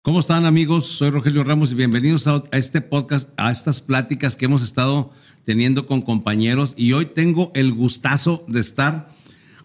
[0.00, 0.86] ¿Cómo están amigos?
[0.86, 5.10] Soy Rogelio Ramos y bienvenidos a, este podcast, a estas pláticas que hemos estado
[5.44, 6.74] teniendo con compañeros.
[6.76, 9.08] Y hoy tengo el gustazo de estar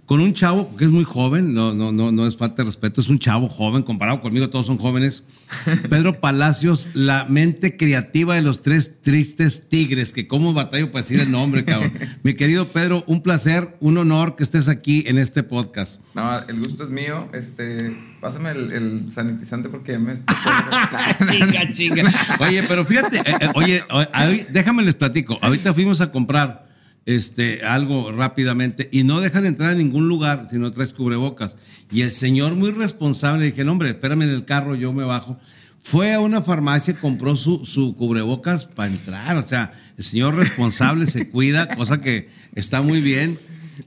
[0.06, 3.00] con un chavo que es muy joven, no, no, no, no es falta de respeto,
[3.00, 5.24] es un chavo joven, comparado conmigo todos son jóvenes.
[5.90, 11.22] Pedro Palacios, la mente creativa de los tres tristes tigres, que cómo batallo para decir
[11.22, 11.94] el nombre, cabrón.
[12.24, 16.02] Mi querido Pedro, un placer, un honor que estés aquí en este podcast.
[16.16, 17.30] No, el gusto es mío.
[17.34, 20.14] Este, pásame el, el sanitizante porque me
[21.32, 22.14] chinga, chinga.
[22.40, 25.40] Oye, pero fíjate, eh, eh, oye, oye, déjame les platico.
[25.42, 26.73] Ahorita fuimos a comprar
[27.06, 31.56] este, algo rápidamente y no dejan entrar a ningún lugar si no traes cubrebocas.
[31.92, 35.38] Y el señor muy responsable, dije, no, hombre, espérame en el carro, yo me bajo.
[35.80, 39.36] Fue a una farmacia, compró su, su cubrebocas para entrar.
[39.38, 43.38] O sea, el señor responsable se cuida, cosa que está muy bien.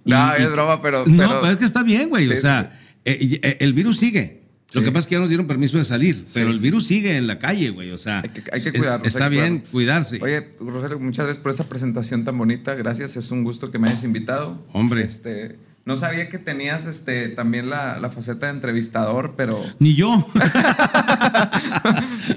[0.05, 2.27] No, es broma, pero, No, pero- es que está bien, güey.
[2.27, 4.43] Sí, o sea, eh, y- eh, el virus sigue.
[4.77, 7.17] Lo que pasa es que ya nos dieron permiso de salir, pero el virus sigue
[7.17, 7.91] en la calle, güey.
[7.91, 9.09] O sea, Hay que, hay que es- cuidarnos.
[9.09, 10.19] Está hay que bien cuidarse.
[10.23, 12.75] Oye, Rosario, muchas gracias por esta presentación tan bonita.
[12.75, 14.65] Gracias, es un gusto que me hayas invitado.
[14.73, 15.03] Hombre.
[15.03, 20.27] Este, no sabía que tenías este, también la, la faceta de entrevistador, pero, Ni yo.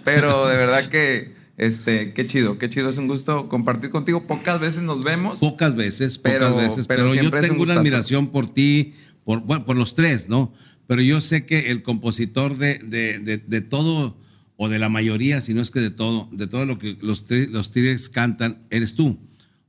[0.04, 2.90] pero de verdad que este, qué chido, qué chido.
[2.90, 4.26] Es un gusto compartir contigo.
[4.28, 5.40] Pocas veces nos vemos.
[5.40, 8.94] Pocas veces, pocas Pero- veces, pero pero, yo es un tengo una admiración por ti,
[9.26, 10.54] por, bueno, por los tres, ¿no?
[10.90, 14.18] Pero yo sé que el compositor de, de, de, todo,
[14.58, 17.26] o de la mayoría, si no es que de todo, de todo lo que los,
[17.30, 19.20] los Tigres cantan, eres tú.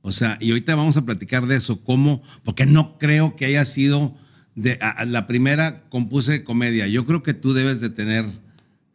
[0.01, 3.65] O sea, y ahorita vamos a platicar de eso, cómo, porque no creo que haya
[3.65, 4.15] sido
[4.55, 6.87] la primera compuse comedia.
[6.87, 8.25] Yo creo que tú debes de tener,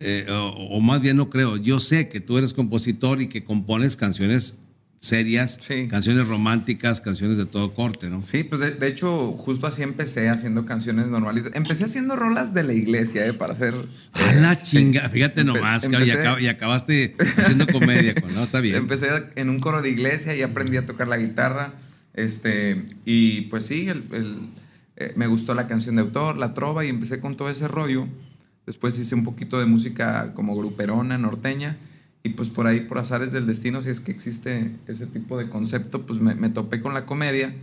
[0.01, 3.45] eh, o, o más bien no creo, yo sé que tú eres compositor y que
[3.45, 4.59] compones canciones
[5.07, 5.87] serias, Sí.
[5.89, 8.23] canciones románticas, canciones de todo corte, ¿no?
[8.31, 11.53] Sí, pues de, de hecho, justo así empecé haciendo canciones normalitas.
[11.55, 13.33] Empecé haciendo rolas de la iglesia, ¿eh?
[13.33, 13.75] Para hacer.
[14.13, 18.15] A eh, la chinga, fíjate Empe- nomás, cabrón, y, empecé- acab- y acabaste haciendo comedia,
[18.15, 18.45] con- ¿no?
[18.45, 18.77] Está bien.
[18.77, 21.75] Empecé en un coro de iglesia y aprendí a tocar la guitarra.
[22.15, 24.39] Este, y pues sí, el- el,
[24.97, 28.09] eh, me gustó la canción de autor, la trova, y empecé con todo ese rollo.
[28.65, 31.77] Después hice un poquito de música como gruperona, norteña.
[32.27, 35.49] Y pues por ahí, por azares del destino, si es que existe ese tipo de
[35.49, 37.55] concepto, pues me, me topé con la comedia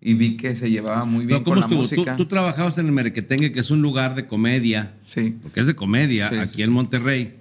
[0.00, 1.80] y vi que se llevaba muy bien Pero, ¿cómo con la estuvo?
[2.00, 2.16] Música.
[2.16, 5.36] tú trabajabas en el Merequetengue, que es un lugar de comedia, Sí.
[5.42, 6.72] porque es de comedia, Sí, aquí sí, en.
[6.72, 7.34] Monterrey,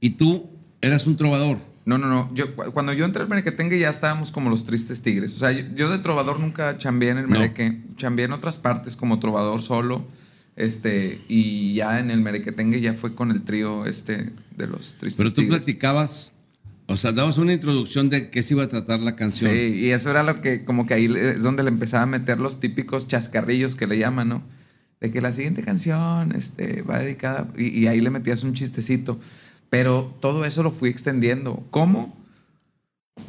[0.00, 0.48] y tú
[0.80, 1.58] eras un trovador.
[1.84, 2.30] No, no, no.
[2.34, 5.34] Yo, cu- cuando yo entré al Merequetengue ya estábamos como los tristes tigres.
[5.34, 7.30] O sea, yo, yo de trovador nunca chambeé en el No.
[7.30, 7.80] Mereque.
[7.96, 10.04] Chambeé en otras partes como trovador solo.
[10.56, 15.14] Este, y ya en el Merequetengue ya fue con el trío este de los tristes
[15.16, 15.58] Pero tú tigres.
[15.60, 16.32] platicabas,
[16.86, 19.50] o sea, dabas una introducción de qué se iba a tratar la canción.
[19.50, 22.38] Sí, y eso era lo que, como que ahí es donde le empezaba a meter
[22.38, 24.42] los típicos chascarrillos que le llaman, ¿no?
[25.00, 29.18] De que la siguiente canción este, va dedicada, y, y ahí le metías un chistecito.
[29.70, 31.66] Pero todo eso lo fui extendiendo.
[31.70, 32.14] ¿Cómo?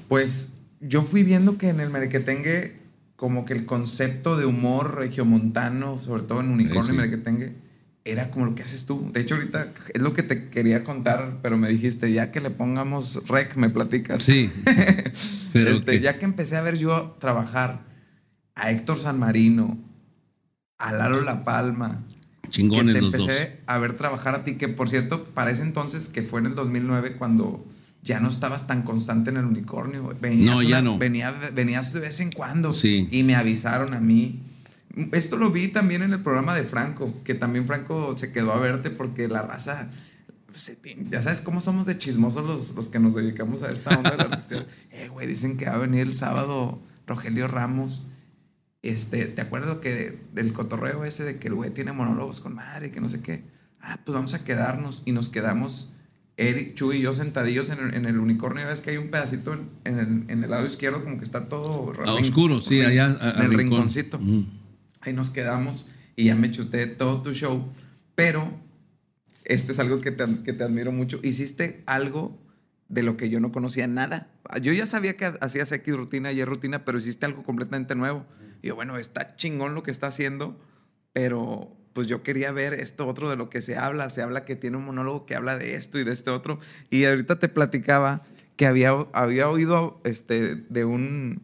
[0.10, 2.83] Pues yo fui viendo que en el Merequetengue,
[3.24, 6.94] como que el concepto de humor regiomontano, sobre todo en Unicornio Sí, sí.
[6.94, 7.54] y Merequetengue,
[8.04, 9.10] era como lo que haces tú.
[9.14, 12.50] De hecho, ahorita es lo que te quería contar, pero me dijiste, ya que le
[12.50, 14.24] pongamos rec, me platicas.
[14.24, 14.52] Sí.
[15.54, 17.86] Pero Este, que- ya que empecé a ver yo trabajar
[18.56, 19.78] a Héctor San Marino,
[20.78, 22.04] a Lalo La Palma,
[22.42, 23.22] que chingones te los dos.
[23.22, 26.48] empecé a ver trabajar a ti, que por cierto, para ese entonces, que fue en
[26.48, 27.66] el 2009, cuando
[28.04, 30.14] ya no estabas tan constante en el unicornio.
[30.22, 30.98] Venías No, ya una- no.
[30.98, 32.74] venía- venías de vez en cuando.
[32.74, 33.08] Sí.
[33.12, 34.42] Y me avisaron a mí.
[35.12, 38.60] Esto lo vi también en el programa de Franco, que también Franco se quedó a
[38.60, 39.90] verte porque la raza.
[40.84, 44.12] pin- ya sabes cómo somos de chismosos los, los que nos dedicamos a esta onda
[44.12, 44.30] de la.
[44.92, 48.04] Eh, güey, dicen que va a venir el sábado Rogelio Ramos.
[48.84, 52.54] Este, ¿te acuerdas lo que del cotorreo ese de que el güey tiene monólogos con
[52.54, 53.44] madre que no sé qué?
[53.82, 55.93] Ah, pues vamos a quedarnos y nos quedamos
[56.38, 58.66] Eric, Chu y yo sentadillos en el, en el unicornio.
[58.68, 61.48] Ves que hay un pedacito en, en el, en el lado izquierdo como que está
[61.48, 63.58] todo A rin- oscuro, sí, allá a- en el rincón.
[63.58, 64.20] rinconcito.
[65.02, 67.68] Ahí nos quedamos y ya me chuté todo tu show.
[68.16, 68.52] Pero
[69.46, 71.20] este es algo que te, que te admiro mucho.
[71.24, 72.40] Hiciste algo
[72.90, 74.30] de lo que yo no conocía nada.
[74.62, 78.26] Yo ya sabía que hacías X rutina y Y rutina, pero hiciste algo completamente nuevo.
[78.62, 80.60] Y yo, bueno, está chingón lo que está haciendo,
[81.12, 84.10] pero pues yo quería ver esto otro de lo que se habla.
[84.10, 86.60] Se habla que tiene un monólogo que habla de esto y de este otro.
[86.90, 88.24] Y ahorita te platicaba
[88.56, 91.42] que había, había oído este, de un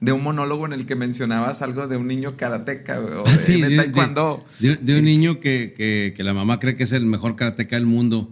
[0.00, 3.36] de un monólogo en el que mencionabas algo de un niño karateca o Ah, de,
[3.36, 4.44] sí, de taekwondo.
[4.58, 7.76] de- de un niño que, que- que la mamá cree que es el mejor karateca
[7.76, 8.28] del mundo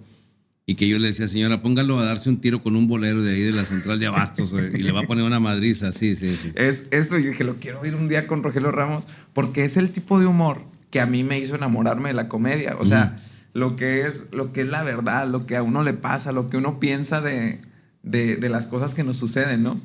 [0.67, 3.35] y que yo le decía, señora, póngalo a darse un tiro con un bolero de
[3.35, 6.37] ahí de la central de Abastos y le va a poner una madriza, sí, sí,
[6.43, 6.51] sí.
[6.57, 9.91] Es eso, y dije, lo quiero oír un día con Rogelio Ramos, porque es el
[9.91, 12.77] tipo de humor que a mí me hizo enamorarme de la comedia.
[12.79, 13.21] O sea,
[13.53, 16.49] lo que es, lo que es la verdad, lo que a uno le pasa, lo
[16.49, 17.61] que uno piensa de,
[18.03, 19.81] de, de las cosas que nos suceden, ¿no?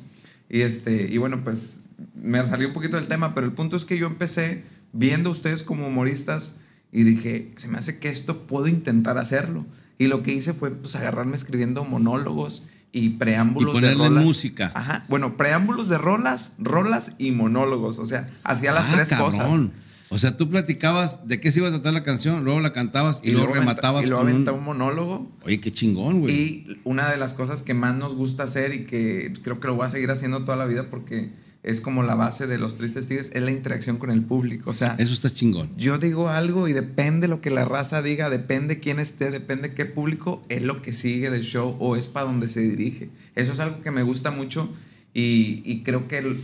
[0.48, 1.82] Y, este, y bueno, pues
[2.14, 5.32] me salió un poquito del tema, pero el punto es que yo empecé viendo a
[5.32, 6.56] ustedes como humoristas
[6.92, 9.66] y dije, se me hace que esto puedo intentar hacerlo.
[9.98, 14.24] Y lo que hice fue pues agarrarme escribiendo monólogos y preámbulos Y de rolas.
[14.24, 14.70] música.
[14.74, 15.04] Ajá.
[15.08, 17.98] Bueno, preámbulos de rolas, rolas y monólogos.
[17.98, 19.30] O sea, hacía las Ah, tres cabrón.
[19.30, 19.70] cosas.
[20.08, 23.20] O sea, tú platicabas de qué se iba a tratar la canción, luego la cantabas
[23.24, 24.48] y, luego, aventa- rematabas y luego con un...
[24.48, 25.30] un monólogo.
[25.42, 26.34] Oye, qué chingón, güey.
[26.34, 29.74] Y una de las cosas que más nos gusta hacer y que creo que lo
[29.76, 31.30] voy a seguir haciendo toda la vida porque
[31.64, 34.70] es como la base de los Tristes Tigres, es la interacción con el público.
[34.70, 35.70] O sea, Eso está chingón.
[35.76, 39.84] yo digo algo y depende lo que la raza diga, depende quién esté, depende qué
[39.86, 43.10] público, es lo que sigue del show o es para donde se dirige.
[43.34, 44.72] Eso es algo que me gusta mucho
[45.12, 46.40] y, y creo que el-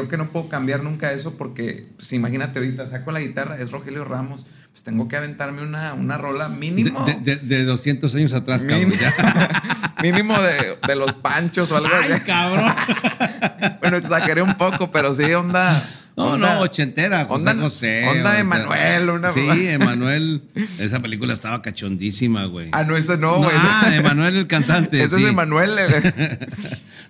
[0.00, 3.70] creo que no puedo cambiar nunca eso porque, pues imagínate ahorita, saco la guitarra, es
[3.70, 7.04] Rogelio Ramos, pues tengo que aventarme una, una rola De, mínimo.
[7.04, 8.88] de- de- de 200 años atrás, cabrón.
[8.88, 9.62] Mínimo, ya.
[10.02, 12.22] mínimo de, de los panchos o algo ¡Ay, así.
[12.24, 12.74] cabrón!
[13.80, 15.86] Bueno, exageré un poco, pero sí, onda.
[16.16, 18.04] No, onda- no, ochentera, José onda- José.
[18.08, 19.46] onda o sea, Emanuel, una Sí.
[19.68, 20.42] Emanuel.
[20.78, 22.70] Esa película estaba cachondísima, güey.
[22.72, 23.50] Ah, no, ese no, güey.
[23.54, 25.02] ah, Emanuel el cantante.
[25.02, 25.24] Ese sí.
[25.24, 25.70] es Emanuel.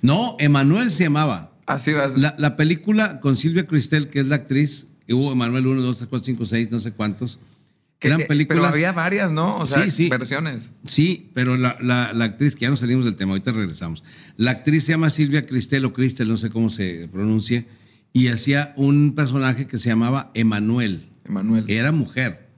[0.02, 1.52] No, Emanuel se llamaba.
[1.66, 2.08] Así va.
[2.16, 5.96] La, la película con Silvia Cristel, que es la actriz, y hubo Emanuel 1, 2,
[5.99, 7.38] 3, 4, 5, 6, no sé cuántos.
[7.99, 8.61] Que- eran eh, películas.
[8.62, 9.56] Pero había varias, ¿no?
[9.58, 10.08] O sea, Sí, sí.
[10.08, 10.72] versiones.
[10.87, 14.05] Sí, pero la, la- la actriz, que ya no salimos del tema, ahorita regresamos.
[14.37, 17.67] La actriz se llama Silvia Cristel o Cristel, no sé cómo se pronuncie,
[18.12, 21.08] y hacía un personaje que se llamaba Emanuel.
[21.25, 21.64] Emanuel.
[21.69, 22.49] Era mujer.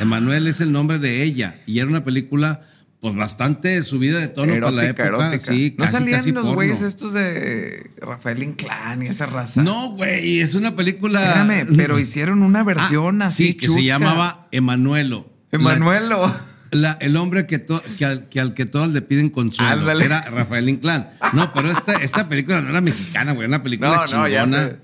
[0.00, 2.62] Emanuel es el nombre de ella, y era una película,
[3.00, 5.26] pues bastante subida de tono para la erótica, época.
[5.26, 5.52] erótica.
[5.52, 9.62] Sí, ¿No casi, salían casi los güeyes estos de Rafael Inclán y esa raza?
[9.62, 11.22] No, güey, es una película.
[11.22, 13.80] Espérame, pero hicieron una versión Ah, así Sí, que chusca.
[13.80, 15.30] se llamaba Emanuelo.
[15.52, 16.34] Emanuelo.
[16.72, 19.70] La- el hombre que, to- que, al, que al que todos le piden consuelo.
[19.72, 20.04] Ándale.
[20.04, 21.10] Era Rafael Inclán.
[21.32, 23.44] No, pero esta, esta película no era mexicana, güey.
[23.46, 24.28] Era una película No, no, chingona.
[24.28, 24.76] ya sé.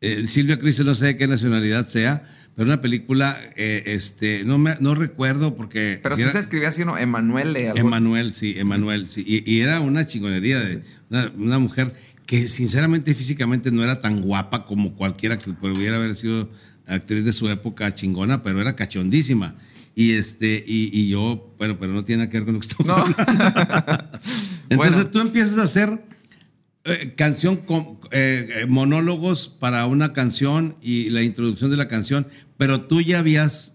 [0.00, 2.24] Eh, Silvia Cristel, no sé de qué nacionalidad sea,
[2.58, 6.00] pero una película, eh, este, no, me, no recuerdo porque.
[6.02, 6.98] Pero sí era- se escribía así, ¿no?
[6.98, 7.68] Emanuele.
[7.68, 7.78] algo.
[7.78, 9.22] Emanuel, sí, Emanuel, sí.
[9.24, 11.92] Y, y era una chingonería de una, una mujer
[12.26, 16.50] que sinceramente físicamente no era tan guapa como cualquiera que pudiera haber sido
[16.88, 19.54] actriz de su época chingona, pero era cachondísima.
[19.94, 22.66] Y este, y, y yo, bueno, pero no tiene nada que ver con lo que
[22.66, 22.94] estamos No.
[22.94, 23.24] hablando.
[24.68, 25.10] Entonces Bueno.
[25.10, 26.04] tú empiezas a hacer
[26.84, 32.26] eh, canción con eh, eh, monólogos para una canción y la introducción de la canción,
[32.58, 33.74] pero tú ya habías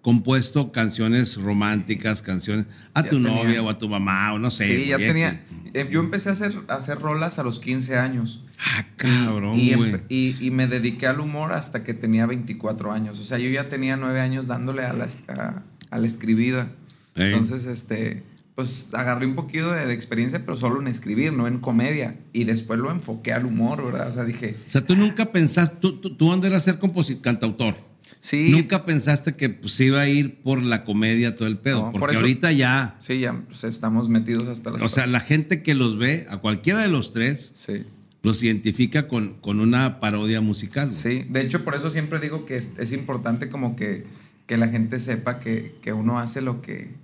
[0.00, 3.30] compuesto canciones románticas, canciones a Ya tu tenía.
[3.44, 4.66] novia o a tu mamá o no sé.
[4.66, 5.44] Sí, ya tenía.
[5.74, 8.44] eh, Yo empecé a hacer, a hacer rolas a los 15 años.
[8.58, 9.72] Ah, cabrón, y,
[10.08, 13.20] y, y me dediqué al humor hasta que tenía 24 años.
[13.20, 16.72] O sea, yo ya tenía 9 años dándole a la, a, a la escribida.
[17.14, 17.32] Ey.
[17.34, 18.24] Entonces, este,
[18.56, 22.16] pues agarré un poquito de, de experiencia, pero solo en escribir, no en comedia.
[22.32, 24.10] Y después lo enfoqué al humor, ¿verdad?
[24.10, 26.78] O sea, dije, O sea, tú nunca pensaste, tú, tú, tú dónde eras ser
[27.20, 27.91] cantautor.
[28.20, 31.84] Sí, Nunca pensaste que pues, se iba a ir por la comedia todo el pedo.
[31.86, 32.98] No, por porque eso- ahorita ya.
[33.06, 36.38] sí, ya pues, estamos metidos hasta las O sea, la gente que los ve, a
[36.38, 37.84] cualquiera de los tres, Sí.
[38.22, 40.90] los identifica con, con una parodia musical.
[40.90, 41.00] güey.
[41.00, 44.04] Sí, de hecho por eso siempre digo que es, es importante como que,
[44.46, 46.94] que la gente sepa que, que uno hace lo que,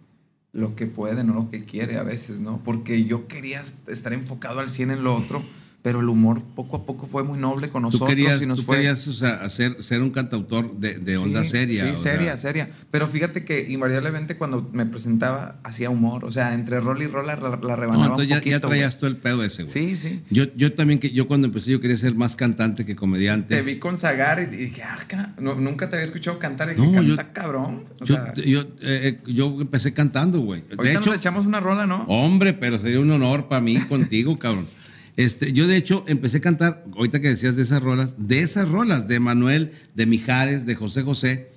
[0.53, 2.63] lo que puede, no lo que quiere a veces, ¿no?
[2.65, 5.43] Porque yo quería estar enfocado al 100 en lo otro,
[5.89, 8.59] pero el humor poco a poco fue muy noble con Tú nosotros querías, y nos
[8.59, 8.77] tú fue...
[8.77, 11.85] querías o sea, hacer, ser un cantautor de, de onda Sí, seria.
[11.85, 12.69] Sí, o sea, seria, seria.
[12.91, 17.27] Pero fíjate que invariablemente cuando me presentaba hacía humor, o sea, entre rol y rol
[17.27, 18.51] la, la no, rebanaba entonces un ya, poquito.
[18.51, 18.69] ya güey.
[18.69, 19.73] traías todo el pedo ese, güey.
[19.73, 20.23] Sí, sí.
[20.29, 23.57] Yo, yo también, que yo cuando empecé, yo quería ser más cantante que comediante.
[23.57, 24.99] Te vi con Zagar y dije, ah,
[25.39, 26.69] no, nunca te había escuchado cantar.
[26.69, 27.87] Y dije, No, yo- canta cabrón.
[27.99, 30.63] O yo, sea, yo, eh, yo empecé cantando, güey.
[30.83, 32.03] De hecho, nos echamos una rola, ¿no?
[32.09, 34.67] hombre, pero sería un honor para mí contigo, cabrón.
[35.19, 38.69] Este, yo de hecho empecé a cantar, ahorita que decías de esas rolas, de esas
[38.69, 41.49] rolas, de Manuel, de Mijares, de José José.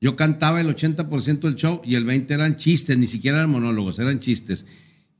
[0.00, 3.98] Yo cantaba el 80% del show y el 20% eran chistes, ni siquiera eran monólogos,
[3.98, 4.64] eran chistes.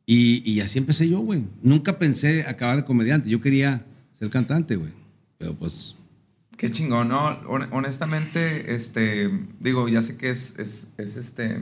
[0.06, 1.44] Y, y así empecé yo, güey.
[1.62, 3.84] Nunca pensé acabar de comediante, yo quería
[4.18, 4.92] ser cantante, güey.
[5.36, 5.94] Pero pues,
[6.56, 7.26] Qué chingón, ¿no?
[7.46, 9.30] Hon- Honestamente, este,
[9.60, 11.60] digo, ya sé que es, es, es, este,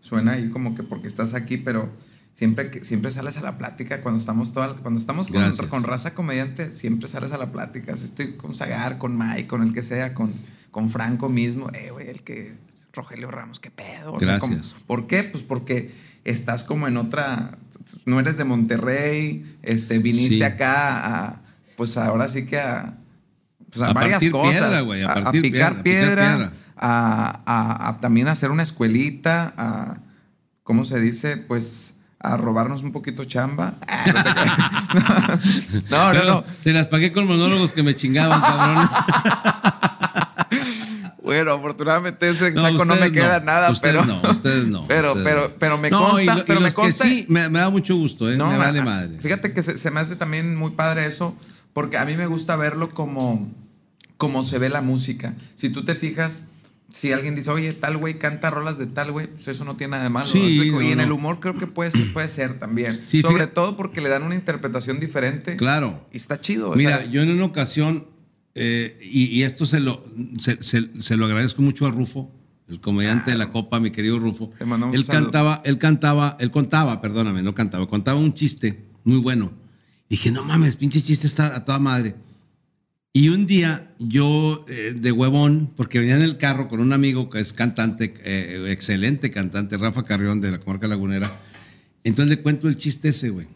[0.00, 1.90] suena ahí como que porque estás aquí, pero
[2.34, 6.12] siempre, que- siempre sales a la plática cuando estamos, toda, cuando estamos con, con raza
[6.14, 7.96] comediante, siempre sales a la plática.
[7.96, 10.32] Si Estoy con Zagar, con Mike, con el que sea, con,
[10.70, 12.54] con Franco mismo, eh, güey, el que,
[12.92, 14.12] Rogelio Ramos, qué pedo.
[14.12, 14.74] O sea, como- Gracias.
[14.86, 15.24] ¿Por qué?
[15.24, 15.92] Pues porque
[16.24, 17.58] estás como en otra,
[18.04, 20.42] no eres de Monterrey, este, viniste Sí.
[20.42, 21.42] acá a,
[21.76, 22.98] pues ahora sí que a,
[23.70, 24.52] pues a, A varias cosas.
[24.60, 26.52] piedra, güey, a picar piedra, a picar piedra, piedra.
[26.76, 29.98] A, a- a también hacer una escuelita, a,
[30.62, 31.36] ¿cómo se dice?
[31.36, 31.93] Pues
[32.24, 33.74] a robarnos un poquito chamba.
[35.90, 38.90] Ah, no, no, no, Se las pagué con monólogos que me chingaban, cabrones.
[41.22, 44.04] Bueno, afortunadamente ese saco no, me queda nada, ustedes pero.
[44.04, 44.86] No, ustedes no.
[44.86, 46.44] Pero, pero, pero me consta.
[46.46, 48.36] pero me consta, que sí, me, da mucho gusto, ¿eh?
[48.36, 49.18] me vale madre.
[49.20, 51.34] Fíjate que se, me hace también muy padre eso,
[51.72, 53.50] porque a mí me gusta verlo como,
[54.18, 55.34] como se ve la música.
[55.56, 56.48] Si tú te fijas,
[56.94, 59.92] si alguien dice, oye, tal güey canta rolas de tal güey, pues eso no tiene
[59.92, 60.28] nada de malo.
[60.28, 63.02] Sí, y en el humor creo que puede ser, puede ser también.
[63.04, 65.56] Sobre todo porque le dan una interpretación diferente.
[65.56, 66.06] Claro.
[66.12, 66.72] Y está chido.
[66.76, 68.06] Mira, yo en una ocasión,
[68.54, 70.04] eh, y, esto se lo,
[70.38, 72.30] se, lo agradezco mucho a Rufo,
[72.68, 74.52] el comediante de la Copa, mi querido Rufo.
[74.92, 79.52] Él cantaba, él cantaba, él contaba, perdóname, no cantaba, contaba un chiste muy bueno.
[80.08, 82.14] Y dije, no mames, pinche chiste está a toda madre.
[83.16, 87.30] Y un día yo, eh, de huevón, porque venía en el carro con un amigo
[87.30, 91.40] que es cantante, eh, excelente cantante, Rafa Carrión de la Comarca Lagunera,
[92.02, 93.46] entonces le cuento el chiste ese, güey.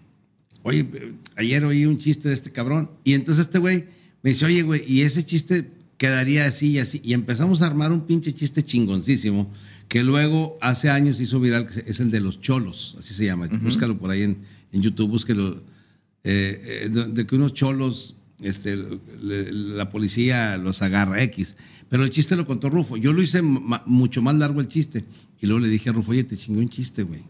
[0.62, 0.86] Oye,
[1.34, 2.88] ayer oí un chiste de este cabrón.
[3.02, 3.86] Y entonces este güey
[4.22, 7.00] me dice, oye, güey, y ese chiste quedaría así y así.
[7.02, 9.50] Y empezamos a armar un pinche chiste chingoncísimo
[9.88, 13.48] que luego hace años hizo viral, que es el de los cholos, así se llama.
[13.60, 14.38] Búscalo por ahí en,
[14.70, 15.64] en YouTube, búsquelo.
[16.22, 18.78] Eh, de que unos cholos este,
[19.20, 21.56] la policía los agarra X.
[21.88, 22.96] Pero el chiste lo contó Rufo.
[22.96, 25.04] Yo lo hice mucho más largo el chiste.
[25.40, 27.22] Y luego le dije a Rufo, oye, te chingó un chiste, güey.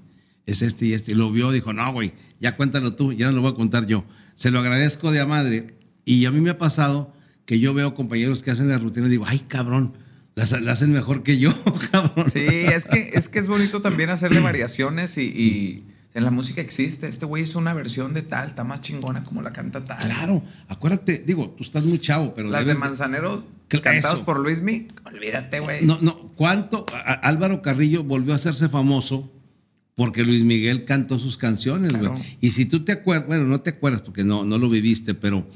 [0.47, 1.13] Es este y este.
[1.13, 3.87] Y lo vio, dijo, no, güey, ya cuéntalo tú, ya no lo voy a contar
[3.87, 4.05] yo.
[4.35, 5.79] Se lo agradezco de a madre.
[6.05, 9.11] Y a mí me ha pasado que yo veo compañeros que hacen la rutina y
[9.11, 9.95] digo, ay, cabrón,
[10.35, 11.51] la, hacen mejor que yo,
[11.93, 12.31] cabrón.
[12.31, 15.85] Sí, es que es, que es bonito también hacerle variaciones y
[16.19, 17.07] en la música existe.
[17.07, 19.99] Este güey hizo una versión de tal, está más chingona como la canta tal.
[19.99, 22.51] Claro, acuérdate, digo, tú estás muy chavo, pero.
[22.51, 25.85] Las de Manzaneros cantados por Luismi, olvídate, güey.
[25.87, 26.85] No, no, ¿cuánto?
[27.23, 29.31] Álvaro Carrillo volvió a hacerse famoso
[29.95, 32.11] porque Luis Miguel cantó sus canciones, güey.
[32.41, 35.47] Y si tú te acuerdas, bueno, no te acuerdas porque no, no lo viviste, pero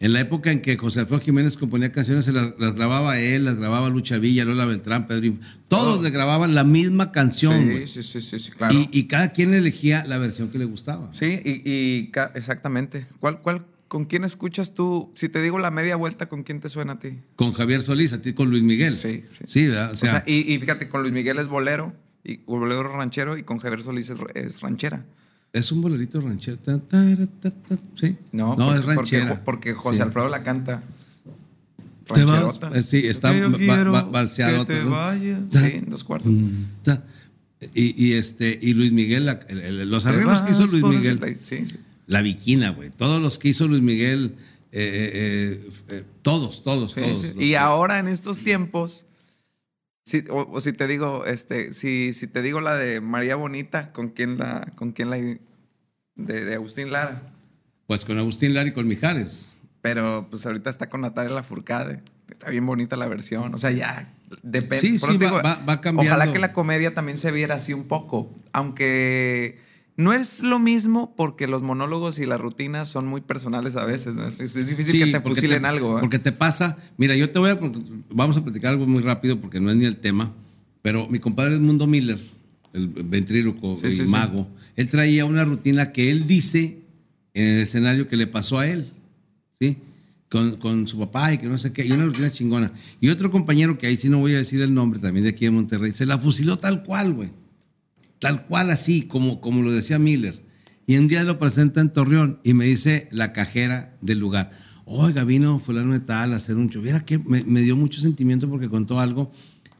[0.00, 3.58] en la época en que José Alfredo Jiménez componía canciones, se las, grababa él, las
[3.58, 5.34] grababa Lucha Villa, Lola Beltrán, Pedro.
[5.68, 7.70] Todos le grababan la misma canción.
[7.86, 8.74] Sí, sí, sí, sí, claro.
[8.90, 11.12] Y, cada quien elegía la versión que le gustaba.
[11.12, 13.06] Sí, y, exactamente.
[13.18, 15.12] ¿Cuál, cuál, ¿Con quién escuchas tú?
[15.16, 17.18] Si te digo la media vuelta, ¿con quién te suena a ti?
[17.36, 18.96] Con Javier Solís, a ti con Luis Miguel.
[18.96, 19.44] Sí, sí.
[19.46, 19.68] Sí.
[19.68, 21.92] O sea, y, fíjate, con Luis Miguel es bolero,
[22.24, 25.04] y bolero ranchero, y con Javier Solís es ranchera.
[25.52, 26.58] Es un bolerito ranchero.
[27.98, 28.16] ¿Sí?
[28.32, 29.42] No, no es ranchera.
[29.44, 30.82] Porque, José Alfredo la canta.
[32.12, 33.32] Te vas, eh, sí, está
[34.10, 34.66] balseado.
[34.66, 35.40] Que te vaya.
[35.50, 36.30] Sí, dos cuartos.
[36.30, 36.64] Mm,
[37.74, 39.26] y, y, este, y Luis Miguel,
[39.86, 41.38] los arreglos que hizo Luis Miguel.
[41.42, 41.64] sí,
[42.06, 42.90] La viquina, güey.
[42.90, 44.34] Todos los que hizo Luis Miguel,
[44.72, 47.26] eh, eh, todos, todos, todos.
[47.38, 49.04] Y ahora en estos tiempos,
[50.10, 54.08] si, o, si te digo, este, si, si te digo la de María Bonita, ¿con
[54.08, 55.40] quién la, con quién la de,
[56.16, 57.22] de Agustín Lara?
[57.86, 59.56] Pues con Agustín Lara y con Mijares.
[59.82, 62.02] Pero pues ahorita está con Natalia Lafourcade.
[62.28, 63.54] Está bien bonita la versión.
[63.54, 64.12] O sea, ya
[64.42, 64.80] depende.
[64.80, 66.02] Sí, sí, va, cambiando.
[66.02, 68.34] Ojalá que la comedia también se viera así un poco.
[68.52, 69.58] Aunque
[70.00, 74.16] no es lo mismo porque los monólogos y las rutinas son muy personales a veces.
[74.38, 75.98] Es, difícil que te fusilen algo.
[75.98, 76.00] ¿eh?
[76.00, 76.78] Porque te pasa.
[76.96, 77.60] Mira, yo te voy a.
[78.10, 80.32] Vamos a platicar algo muy rápido porque no es ni el tema.
[80.82, 82.18] Pero mi compadre Edmundo Miller,
[82.72, 86.78] el ventríloco y mago, él traía una rutina que él dice
[87.34, 88.90] en el escenario que le pasó a él.
[89.60, 89.76] ¿Sí?
[90.30, 92.72] Con, con, su papá y que no sé qué, y una rutina chingona.
[93.00, 95.44] Y otro compañero, que ahí sí no voy a decir el nombre, también de aquí
[95.44, 97.39] de Monterrey, se la fusiló tal cual, güey
[98.20, 100.44] tal cual así, como, como lo decía Miller.
[100.86, 104.50] Y un día lo presenta en Torreón y me dice la cajera del lugar,
[104.84, 106.82] oiga, vino fulano de tal a hacer un show.
[107.04, 109.32] Que me, dio mucho sentimiento porque contó algo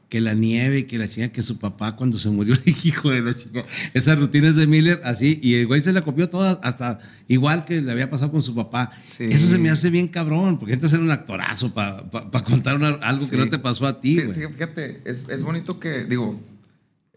[0.09, 3.33] que la nieve, que la chica, que su papá cuando se murió, hijo de la
[3.33, 7.63] chica, esas rutinas de Miller, así, y el güey se la copió todas, hasta igual
[7.63, 8.91] que le había pasado con su papá.
[9.19, 12.09] Eso se me hace bien cabrón, porque este es un actorazo para
[12.43, 14.47] contar algo que no te pasó a ti, güey.
[14.51, 16.41] Fíjate, es, es bonito que, digo,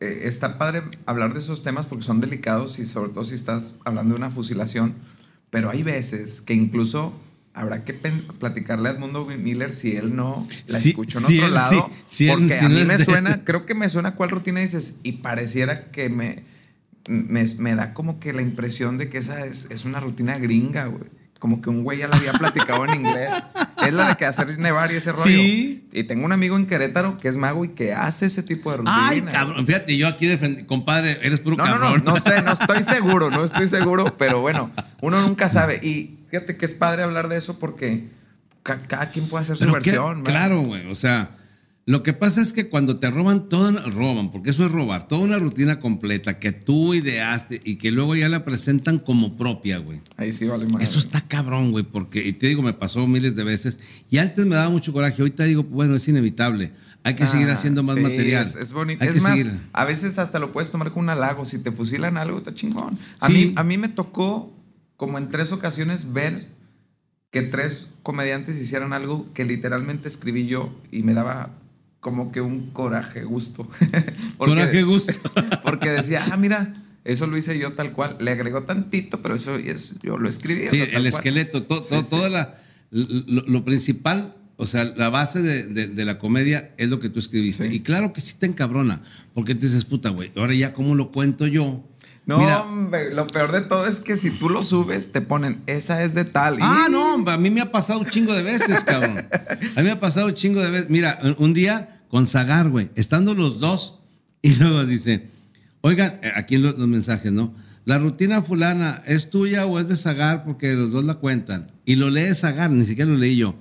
[0.00, 3.76] eh, está padre hablar de esos temas porque son delicados y sobre todo si estás
[3.84, 4.94] hablando de una fusilación,
[5.50, 7.12] pero hay veces que incluso
[7.52, 11.90] habrá que platicarle a Edmundo Miller si él no la escuchó en otro lado.
[12.28, 16.08] porque a mí me suena, creo que me suena cuál rutina dices y pareciera que
[16.08, 16.44] me,
[17.08, 21.23] me, da como que la impresión de que esa es, es una rutina gringa, güey
[21.44, 23.30] como que un güey ya la había platicado en inglés.
[23.86, 25.24] Es la de que hacer nevar y ese rollo.
[25.26, 25.86] Sí.
[25.92, 28.78] Y tengo un amigo en Querétaro que es mago y que hace ese tipo de
[28.78, 29.08] rutina.
[29.08, 29.66] Ay, cabrón.
[29.66, 32.02] Fíjate, yo aquí defendí, compadre, eres puro no, cabrón.
[32.02, 34.70] No, no, no sé, no estoy seguro, no estoy seguro, pero bueno,
[35.02, 35.80] uno nunca sabe.
[35.82, 38.08] Y fíjate que es padre hablar de eso porque
[38.64, 40.22] cada quien puede hacer su versión.
[40.22, 40.90] claro, güey.
[40.90, 41.28] O sea,
[41.86, 45.20] Lo que pasa es que cuando te roban todo, roban, porque eso es robar, toda
[45.20, 50.00] una rutina completa que tú ideaste y que luego ya la presentan como propia, güey.
[50.16, 50.82] Ahí sí vale más.
[50.82, 53.78] Eso está cabrón, güey, porque, y te digo, me pasó miles de veces.
[54.10, 56.72] Y antes me daba mucho coraje, ahorita digo, bueno, es inevitable.
[57.02, 58.46] Hay que seguir Ah, haciendo más sí, material.
[58.46, 59.02] Es, es bonito.
[59.02, 59.52] Hay Es que más, seguir.
[59.74, 61.44] a veces hasta lo puedes tomar con un halago.
[61.44, 62.98] Si te fusilan algo, está chingón.
[63.20, 63.32] A, Sí.
[63.34, 64.54] mí, a mí me tocó,
[64.96, 66.46] como en tres ocasiones, ver
[67.30, 71.50] que tres comediantes hicieran algo que literalmente escribí yo y me daba
[72.04, 73.66] como que un coraje, gusto.
[74.36, 75.12] Porque- Coraje, gusto.
[75.64, 78.18] Porque decía, ah, mira, eso lo hice yo tal cual.
[78.20, 80.68] Le agregó tantito, pero eso es, yo lo escribí.
[80.68, 82.10] Sí, el esqueleto, to- to- Sí, sí.
[82.10, 82.54] toda la,
[82.90, 87.08] lo, lo principal, o sea, la base de, de- de la comedia es lo que
[87.08, 87.70] tú escribiste.
[87.70, 87.76] Sí.
[87.76, 89.00] Y claro que sí te encabrona,
[89.32, 91.88] porque te dices, puta, güey, ahora ya cómo lo cuento yo.
[92.26, 95.62] No, Mira, hombre, lo peor de todo es que si tú lo subes, te ponen,
[95.66, 96.56] esa es de tal.
[96.62, 99.26] Ah, no, hombre, a mí me ha pasado un chingo de veces, cabrón.
[99.30, 100.88] A mí me ha pasado un chingo de veces.
[100.88, 104.00] Mira, un día con Zagar, güey, estando los dos,
[104.40, 105.28] y luego dice,
[105.82, 107.54] oigan, eh, aquí en los, los mensajes, ¿no?
[107.84, 110.44] La rutina fulana, ¿es tuya o es de Zagar?
[110.44, 111.70] Porque los dos la cuentan.
[111.84, 113.56] Y lo lee Zagar, ni siquiera lo leí yo.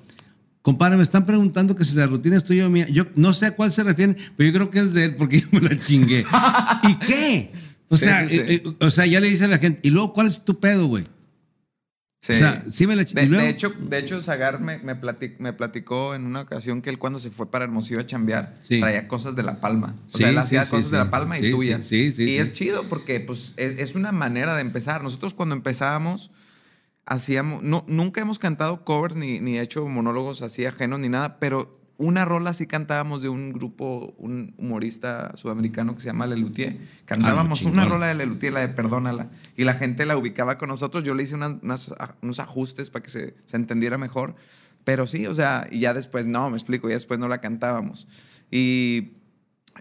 [0.62, 2.88] Compadre, me están preguntando que si la rutina es tuya o mía.
[2.89, 5.41] Yo no sé a cuál se refieren, pero yo creo que es de él porque
[5.41, 6.25] yo me la chingué.
[6.84, 7.51] ¿Y qué?
[7.93, 8.41] O Sí, sea, sí, sí.
[8.41, 10.59] eh, eh, o sea, ya le dice a la gente, ¿y luego cuál es tu
[10.59, 11.05] pedo, güey?
[12.21, 12.31] Sí.
[12.33, 15.51] O sea, sí me la De, de hecho, de hecho, Zagar me, me, platic- me
[15.51, 18.79] platicó en una ocasión que él cuando se fue para Hermosillo a chambear, Sí.
[18.79, 19.95] traía cosas de La Palma.
[20.07, 21.85] O Sí, sea, él hacía cosas de La Palma y tuyas.
[21.85, 25.03] sí, sí, y es chido porque pues, es, es una manera de empezar.
[25.03, 26.31] Nosotros cuando empezábamos,
[27.05, 31.77] hacíamos, no, nunca hemos cantado covers ni, ni hecho monólogos así ajenos ni nada, pero
[31.97, 36.77] una rola sí cantábamos de un grupo, un humorista sudamericano que se llama Lelutier.
[37.05, 37.73] Cantábamos chingón.
[37.79, 41.03] una rola de Lelutier, la de Perdónala, y la gente la ubicaba con nosotros.
[41.03, 44.35] Yo le hice unas- unas a- unos ajustes para que se, se entendiera mejor.
[44.83, 48.07] Pero sí, o sea, y ya después no, me explico, ya después no la cantábamos.
[48.51, 49.13] Y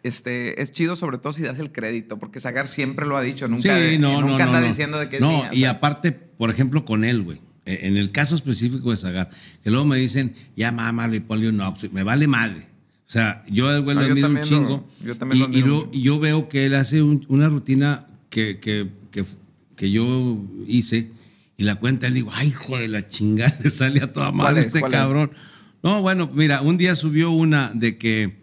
[0.03, 3.49] este, es chido sobre todo si das el crédito, porque Zagar siempre lo ha dicho,
[3.49, 4.67] nunca, Sí, no, nunca no, anda no.
[4.67, 5.71] diciendo de que es No, mía, o y sea.
[5.73, 7.41] aparte, por ejemplo, con él, güey.
[7.67, 9.31] Eh, En el caso específico de Zagar,
[9.63, 11.61] que luego me dicen, ya mámalo y ponle un
[11.93, 12.67] me vale madre.
[13.07, 14.89] O sea, yo al güey No, lo un lo- chingo.
[15.05, 18.59] yo también lo y, y y yo veo que él hace un- una rutina que,
[18.59, 19.25] que, que,
[19.77, 21.11] que yo hice
[21.59, 24.37] y la cuenta, él digo, ay, hijo de la chingada, le sale a toda ¿Cuál
[24.55, 24.67] madre es?
[24.69, 25.31] este cabrón.
[25.83, 28.41] No, bueno, mira, un día subió una de que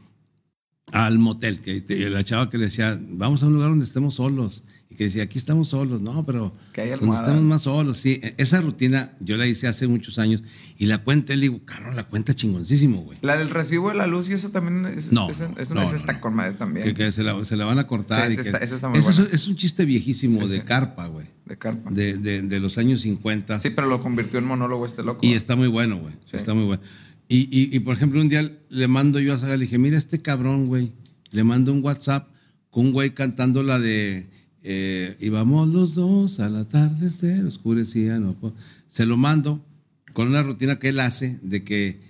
[0.92, 4.64] al motel, que la chava que le decía, vamos a un lugar donde estemos solos.
[4.91, 6.02] Y que decía, aquí estamos solos.
[6.02, 7.97] No, pero Que hay donde estamos más solos.
[7.97, 10.41] Sí, E- esa rutina yo la hice hace muchos años
[10.80, 13.19] y la cuenta, él digo, carro, la cuenta chingoncísimo, güey.
[13.21, 15.91] La del recibo de la luz y eso también es, No, es, es, no, no,
[15.93, 16.56] está no.
[16.56, 16.86] también.
[16.88, 18.23] Que, que se, la, se la van a cortar.
[18.23, 19.32] Sí, y esa que- está- está muy Ese es- buena.
[19.36, 20.63] es, un chiste viejísimo Sí, de sí.
[20.63, 21.28] carpa, güey.
[21.45, 21.91] de carpa.
[21.91, 23.60] De, de, de los años 50.
[23.60, 25.19] Sí, pero lo convirtió en monólogo este loco.
[25.23, 26.15] Y está muy bueno, güey.
[26.32, 26.82] Está muy bueno.
[27.28, 29.99] Y, y, y, por ejemplo, un día le mando yo a Saga, le dije, mira
[29.99, 30.93] este cabrón, güey.
[31.30, 32.28] Le mando un WhatsApp
[32.71, 34.28] con un güey cantando la de
[34.63, 38.54] eh, íbamos los dos al atardecer, oscurecía, no po-".
[38.88, 39.65] Se lo mando
[40.13, 42.02] con una rutina que él hace de que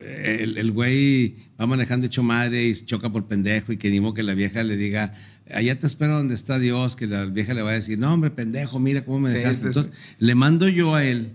[0.00, 4.00] eh, el, el güey va manejando hecho madre y choca por pendejo y que ni
[4.00, 5.14] modo que la vieja le diga,
[5.54, 8.30] allá te espero donde está Dios, que la vieja le va a decir, no hombre,
[8.30, 9.60] pendejo, mira cómo me Sí, dejaste.
[9.62, 11.32] sí, Entonces, le mando yo a él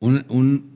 [0.00, 0.72] un, un-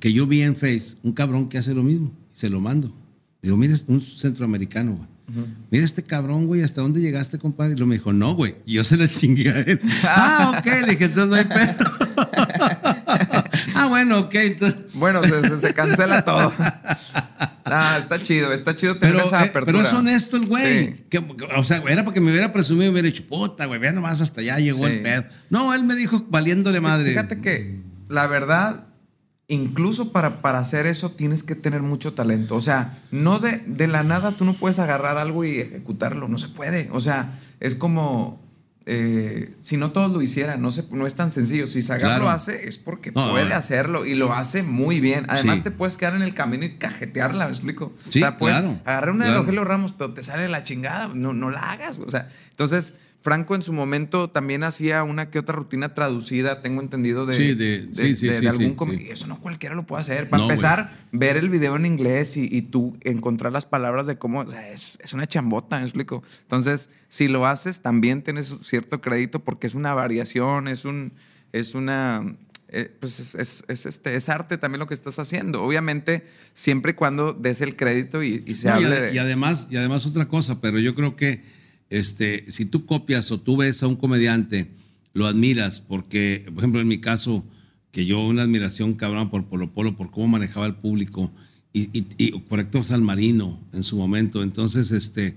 [0.00, 2.94] que yo vi en Face, un cabrón que hace lo mismo, se lo mando.
[3.42, 5.08] Digo, mira, es un centroamericano, güey.
[5.70, 7.72] Mira este cabrón, güey, ¿hasta dónde llegaste, compadre?
[7.72, 8.56] Y luego me dijo, no, güey.
[8.64, 9.80] Y yo se la chingué a él.
[10.04, 11.90] ah, ok, le dije, entonces no hay pedo.
[13.74, 14.80] ah, bueno, ok, entonces.
[14.94, 15.20] Bueno,
[15.60, 16.52] se, cancela todo.
[17.70, 19.66] Ah, está chido, está chido tener Pero, esa eh, apertura.
[19.66, 20.84] pero es honesto el güey.
[20.86, 21.04] Sí.
[21.10, 23.66] Que- que- o sea, era para que me hubiera presumido y me hubiera dicho, puta,
[23.66, 24.94] güey, vea nomás hasta allá llegó Sí.
[24.94, 25.24] el pedo.
[25.50, 27.10] No, él me dijo valiéndole madre.
[27.10, 28.86] Fíjate que la verdad,
[29.48, 32.54] incluso para, para hacer eso tienes que tener mucho talento.
[32.54, 36.28] O sea, no de, de la nada tú no puedes agarrar algo y ejecutarlo.
[36.28, 36.88] No se puede.
[36.92, 38.46] O sea, es como
[38.90, 40.60] eh, si no todos lo hicieran.
[40.62, 41.66] No, se, no es tan sencillo.
[41.66, 42.24] Si Claro.
[42.24, 45.24] lo hace, es porque No, puede hacerlo y lo hace muy bien.
[45.28, 45.62] Además, Sí.
[45.62, 47.92] te puedes quedar en el camino y cajetearla, ¿me explico?
[48.10, 49.32] Sí, o sea, puedes claro, agarrar una claro.
[49.40, 51.08] de Rogelio Ramos, pero te sale la chingada.
[51.14, 51.98] No, no la hagas.
[51.98, 52.94] O sea, entonces.
[53.20, 57.54] Franco en su momento también hacía una que otra rutina traducida, tengo entendido, de, Sí,
[57.54, 59.06] de- sí, de- sí, de algún sí, com- sí.
[59.08, 60.28] y Eso no cualquiera lo puede hacer.
[60.30, 64.16] Para No, empezar, ver el video en inglés y, y tú encontrar las palabras de
[64.18, 64.40] cómo.
[64.40, 66.22] O sea, es, es una chambota, me explico.
[66.42, 71.12] Entonces, si lo haces, también tienes cierto crédito porque es una variación, es un.
[71.52, 72.36] Es una.
[72.68, 75.62] eh, pues es, es- es este, es arte también lo que estás haciendo.
[75.64, 79.14] Obviamente, siempre y cuando des el crédito y, y se No, y, hable ade- de.
[79.14, 81.42] y además, y además otra cosa, pero yo creo que
[81.90, 84.70] este, si tú copias o tú ves a un comediante,
[85.14, 87.44] lo admiras, porque, por ejemplo, en mi caso,
[87.90, 91.32] que yo una admiración cabrón por Polo Polo, por cómo manejaba el público
[91.72, 94.42] y, y, y por Héctor Salmarino en su momento.
[94.42, 95.36] Entonces, este,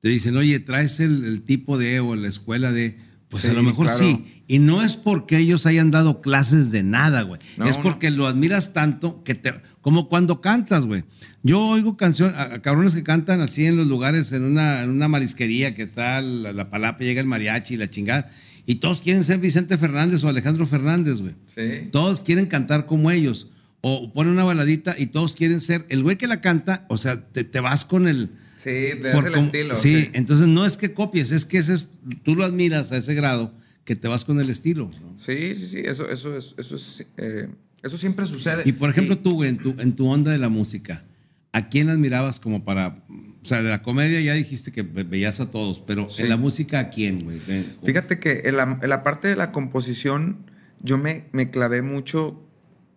[0.00, 2.98] te dicen, oye, traes el, el tipo de o la escuela de.
[3.28, 3.98] Pues a lo mejor claro.
[3.98, 4.42] sí.
[4.46, 7.40] Y no es porque ellos hayan dado clases de nada, güey.
[7.56, 7.82] No, es no.
[7.82, 9.52] porque lo admiras tanto que te.
[9.86, 11.04] Como cuando cantas, güey.
[11.44, 14.90] Yo oigo canciones, a, a cabrones que cantan así en los lugares, en una, en
[14.90, 18.28] una marisquería que está la, la palapa, llega el mariachi y la chingada.
[18.66, 21.34] Y todos quieren ser Vicente Fernández o Alejandro Fernández, güey.
[21.54, 21.88] Sí.
[21.92, 23.48] Todos quieren cantar como ellos.
[23.80, 25.86] O ponen una baladita y todos quieren ser.
[25.88, 28.30] El güey que la canta, o sea, te, te vas con el.
[28.56, 29.76] Sí, de por el estilo.
[29.76, 31.90] Sí, entonces no es que copies, es que ese es,
[32.24, 34.90] tú lo admiras a ese grado que te vas con el estilo.
[35.00, 35.16] ¿no?
[35.16, 37.46] Sí, sí, sí, eso, eso, es, eso, es, eh,
[37.86, 38.62] eso siempre sucede.
[38.66, 41.04] Y por ejemplo, tú, güey, en tu, en tu onda de la música,
[41.52, 43.02] ¿a quién admirabas como para.
[43.42, 46.22] O sea, de la comedia ya dijiste que ve- veías a todos, pero Sí.
[46.22, 47.38] en la música, ¿a quién, güey?
[47.84, 50.38] Fíjate que en la, en la parte de la composición
[50.82, 52.42] yo me, me clavé mucho,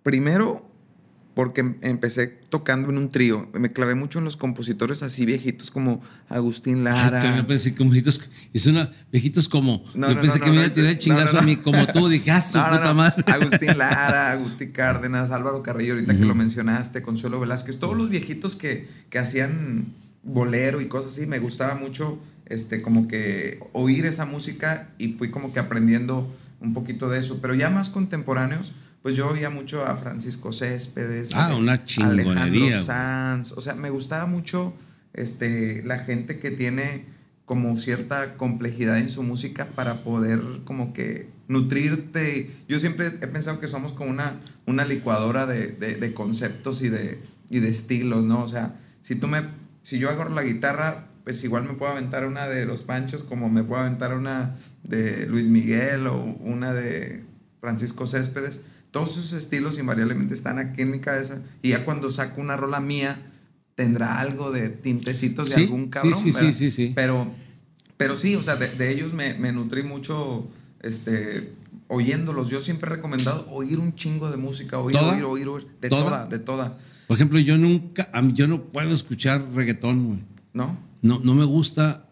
[0.04, 0.69] primero
[1.40, 5.72] porque em- empecé tocando en un trío, me clavé mucho en los compositores así viejitos
[5.72, 7.22] como Agustín Ay, Lara.
[7.22, 8.20] que me pensé viejitos,
[8.52, 9.82] y suena viejitos como.
[9.96, 11.88] No, yo no, pensé no, que me iba a tirar el chingazo a mí, como
[11.88, 13.24] tú, dije, ah, su puta madre.
[13.28, 18.58] Agustín Lara, Agustín Cárdenas, Álvaro Carrillo, ahorita que lo mencionaste, Consuelo Velázquez, todos los viejitos
[18.58, 24.26] que, que hacían bolero y cosas así, me gustaba mucho este, como que oír esa
[24.26, 27.40] música y fui como que aprendiendo un poquito de eso.
[27.42, 32.84] Pero ya más contemporáneos, pues yo oía mucho a Francisco Céspedes, Ah, a una Alejandro.
[32.84, 34.74] Sanz, o sea, me gustaba mucho
[35.14, 37.06] este, la gente que tiene
[37.46, 42.52] como cierta complejidad en su música para poder como que nutrirte.
[42.68, 46.90] Yo siempre he pensado que somos como una, una licuadora de, de- de conceptos y
[46.90, 48.44] de, y de estilos, ¿no?
[48.44, 49.42] O sea, si tú me,
[49.82, 53.50] si yo agarro la guitarra, pues igual me puedo aventar una de Los Panchos como
[53.50, 57.24] me puedo aventar una de Luis Miguel o una de
[57.62, 58.62] Francisco Céspedes.
[58.92, 62.80] Todos esos estilos invariablemente están aquí en mi cabeza y ya cuando saco una rola
[62.80, 63.22] mía
[63.76, 66.16] tendrá algo de tintecitos de Sí, algún sí, cabrón.
[66.16, 66.54] sí, sí, ¿verdad?
[66.54, 66.92] sí, sí.
[66.96, 67.32] Pero,
[67.98, 70.48] pero sí, o sea, de, de ellos me, me nutrí mucho
[70.82, 71.54] este,
[71.88, 72.50] oyéndolos.
[72.50, 75.14] Yo siempre he recomendado oír un chingo de música, oír, ¿Toda?
[75.14, 75.68] oír, oír, oír.
[75.82, 76.04] De ¿Toda?
[76.04, 76.78] toda, de toda.
[77.08, 80.20] Por ejemplo, yo nunca, yo no puedo escuchar reggaetón, güey.
[80.54, 80.78] ¿No?
[81.02, 82.09] No, no me gusta.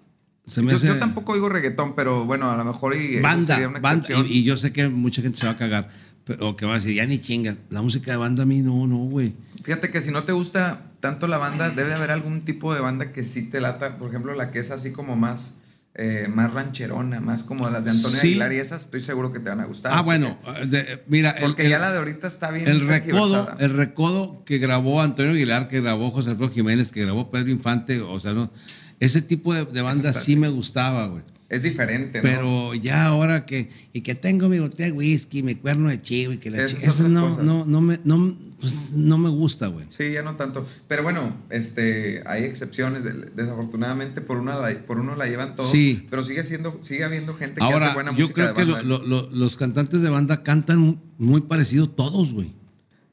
[0.47, 3.21] Se me Yo, hace yo tampoco oigo reggaetón, pero bueno, a lo mejor y eso
[3.23, 3.99] banda, sería una banda.
[3.99, 4.25] excepción.
[4.27, 5.89] Y, y yo sé que mucha gente se va a cagar.
[6.23, 7.57] pero- O que va a decir, ya ni chingas.
[7.69, 9.33] La música de banda a mí no, no, güey.
[9.63, 13.11] Fíjate que si no te gusta tanto la banda, debe haber algún tipo de banda
[13.11, 13.97] que sí te lata.
[13.97, 15.55] Por ejemplo, la que es así como más,
[15.95, 18.27] eh, más rancherona, más como las de Antonio Sí.
[18.27, 19.91] Aguilar y esas, estoy seguro que te van a gustar.
[19.95, 22.67] Ah, bueno, de- mira, Porque el, ya la de ahorita está bien.
[22.67, 27.31] el recodo, el recodo que grabó Antonio Aguilar, que grabó José Alfredo Jiménez, que grabó
[27.31, 28.51] Pedro Infante, o sea, no,
[28.99, 31.23] ese tipo de, de banda sí me gustaba, güey.
[31.49, 32.23] Es diferente, ¿no?
[32.23, 36.33] Pero ya ahora que, y que tengo mi botella de whisky, mi cuerno de chivo
[36.33, 37.45] y que la Esas chi- Eso no, cosas.
[37.45, 39.85] no, no me, no, pues, no me gusta, güey.
[39.89, 40.67] Sí, ya no tanto.
[40.89, 43.05] Pero bueno, este, hay excepciones.
[43.05, 45.71] de- Desafortunadamente, por, una por uno la llevan todos.
[45.71, 46.05] Sí.
[46.09, 48.71] Pero sigue, siendo, sigue habiendo gente que Ahora, hace buena yo música creo que de
[48.73, 48.83] banda.
[48.89, 52.51] lo- lo- los cantantes de banda cantan muy parecido todos, güey.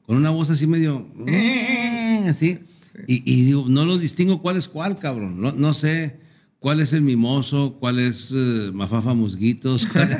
[0.05, 1.07] Con una voz así medio.
[2.27, 2.59] Así.
[3.07, 5.41] Y, y digo, no los distingo cuál es cuál, cabrón.
[5.41, 6.17] No, no sé
[6.59, 9.85] cuál es el mimoso, cuál es eh, Mafafa Musguitos.
[9.91, 10.17] cuál-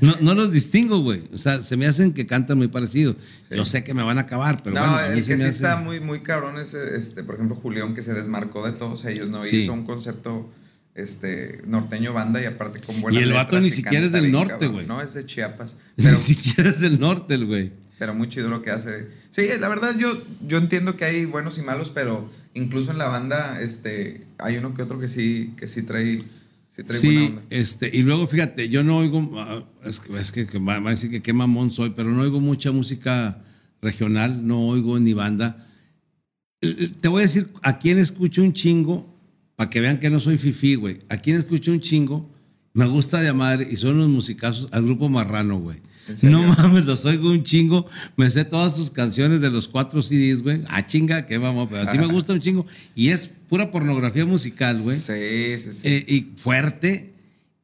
[0.00, 1.24] no, no los distingo, güey.
[1.34, 3.14] O sea, se me hacen que cantan muy parecido.
[3.50, 5.36] Yo sé que me van a acabar, pero no, bueno, a mí el se que
[5.36, 8.64] me sí hace- está muy, muy cabrón es, este, por ejemplo, Julián, que se desmarcó
[8.66, 9.42] de todos ellos, ¿no?
[9.42, 9.58] Sí.
[9.58, 10.50] Hizo un concepto
[10.94, 14.66] este, norteño banda y aparte con buenas Y el vato ni siquiera es del norte,
[14.68, 14.86] güey.
[14.86, 15.76] No, es de Chiapas.
[15.96, 17.72] Ni Pero, siquiera es del norte, el güey.
[17.98, 19.08] pero muy chido lo que hace.
[19.36, 20.18] Sí, la verdad yo,
[20.48, 24.72] yo entiendo que hay buenos y malos, pero incluso en la banda este, hay uno
[24.72, 26.24] que otro que sí, que sí trae,
[26.74, 27.42] sí trae buena Sí, onda.
[27.50, 31.10] este, y luego fíjate, yo no oigo, ah, es que, es que, va a decir
[31.10, 33.44] que qué mamón soy, pero no oigo mucha música
[33.82, 35.68] regional, no oigo ni banda.
[37.02, 39.14] Te voy a decir a quién escucho un chingo,
[39.54, 41.00] para que vean que no soy fifí, güey.
[41.10, 42.34] A quién escucho un chingo,
[42.72, 45.82] me gusta de madre, y son los musicazos, al grupo Marrano, güey.
[46.22, 47.86] No mames, los oigo un chingo.
[48.16, 50.62] Me sé todas sus canciones de los cuatro CDs, güey.
[50.68, 52.66] Ah, chinga, qué mamón, pero así me gusta un chingo.
[52.94, 54.98] Y es pura pornografía musical, güey.
[54.98, 55.80] Sí, sí, sí.
[55.84, 57.14] Eh, y fuerte.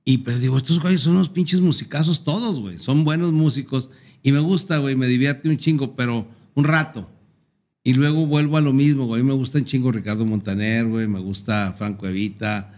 [0.04, 2.78] Y pues digo, estos güeyes son unos pinches musicazos todos, güey.
[2.78, 3.90] Son buenos músicos.
[4.22, 7.08] Y me gusta, güey, me divierte un chingo, pero un rato.
[7.84, 9.22] Y luego vuelvo a lo mismo, güey.
[9.22, 11.08] Me gusta un chingo Ricardo Montaner, güey.
[11.08, 12.72] Me gusta Franco Evita.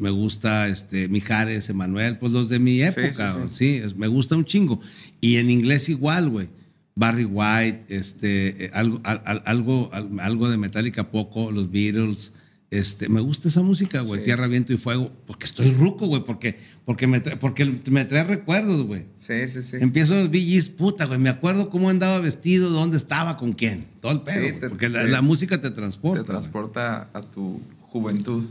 [0.00, 4.44] Me gusta este, Mijares, Emanuel, pues los de mi época, sí, sí, me gusta un
[4.44, 4.80] chingo.
[5.20, 6.48] Y en inglés igual, güey.
[6.96, 12.32] Barry White, este, eh, algo, al- al- algo, al- algo de Metallica poco, los Beatles,
[12.70, 14.24] este, me gusta esa música, güey, Sí.
[14.26, 18.24] Tierra, Viento y Fuego, porque estoy ruco, güey, porque, porque, me trae, porque me trae
[18.24, 19.06] recuerdos, güey.
[19.18, 19.76] Sí, sí, sí.
[19.80, 24.12] Empiezo los BGs, puta, güey, me acuerdo cómo andaba vestido, dónde estaba, con quién, todo
[24.12, 26.22] el pedo, Sí, güey, te- porque la, te- la música te transporta.
[26.22, 28.44] Te transporta a tu juventud.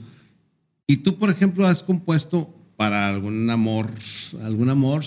[0.89, 3.91] Y tú, por ejemplo, has compuesto para algún amor,
[4.43, 5.05] algún amor,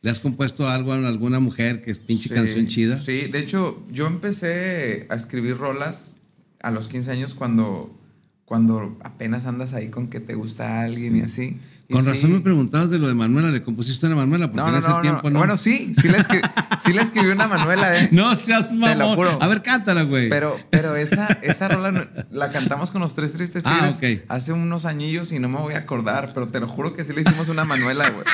[0.00, 3.00] le has compuesto algo a alguna mujer que es pinche Sí, canción chida.
[3.00, 6.18] Sí, de hecho, yo empecé a escribir rolas
[6.62, 7.98] a los 15 años cuando,
[8.44, 11.58] cuando apenas andas ahí con que te gusta alguien y así.
[11.90, 12.10] Con sí.
[12.10, 14.48] razón me preguntabas de lo de Manuela, ¿le compusiste a Manuela?
[14.52, 15.30] Porque No, en ese no, tiempo no.
[15.30, 15.38] no.
[15.38, 18.08] Bueno, sí, sí le, sí escribí una Manuela, ¿eh?
[18.12, 18.98] No seas mamón.
[18.98, 19.38] lo juro.
[19.42, 20.28] A ver, cántala, güey.
[20.28, 24.24] Pero, pero esa, esa rola la cantamos con los tres tristes Ah, tigres ok.
[24.28, 27.14] hace unos añillos y no me voy a acordar, pero te lo juro que sí
[27.14, 28.24] le hicimos una Manuela, güey.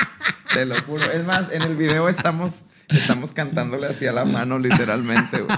[0.53, 1.09] Te lo juro.
[1.11, 5.57] Es más, en el video estamos, estamos cantándole así a la mano, literalmente, güey.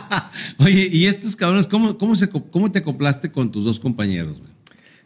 [0.59, 4.56] Oye, y estos cabrones, ¿cómo, cómo, se, cómo te acoplaste con tus dos compañeros, güey?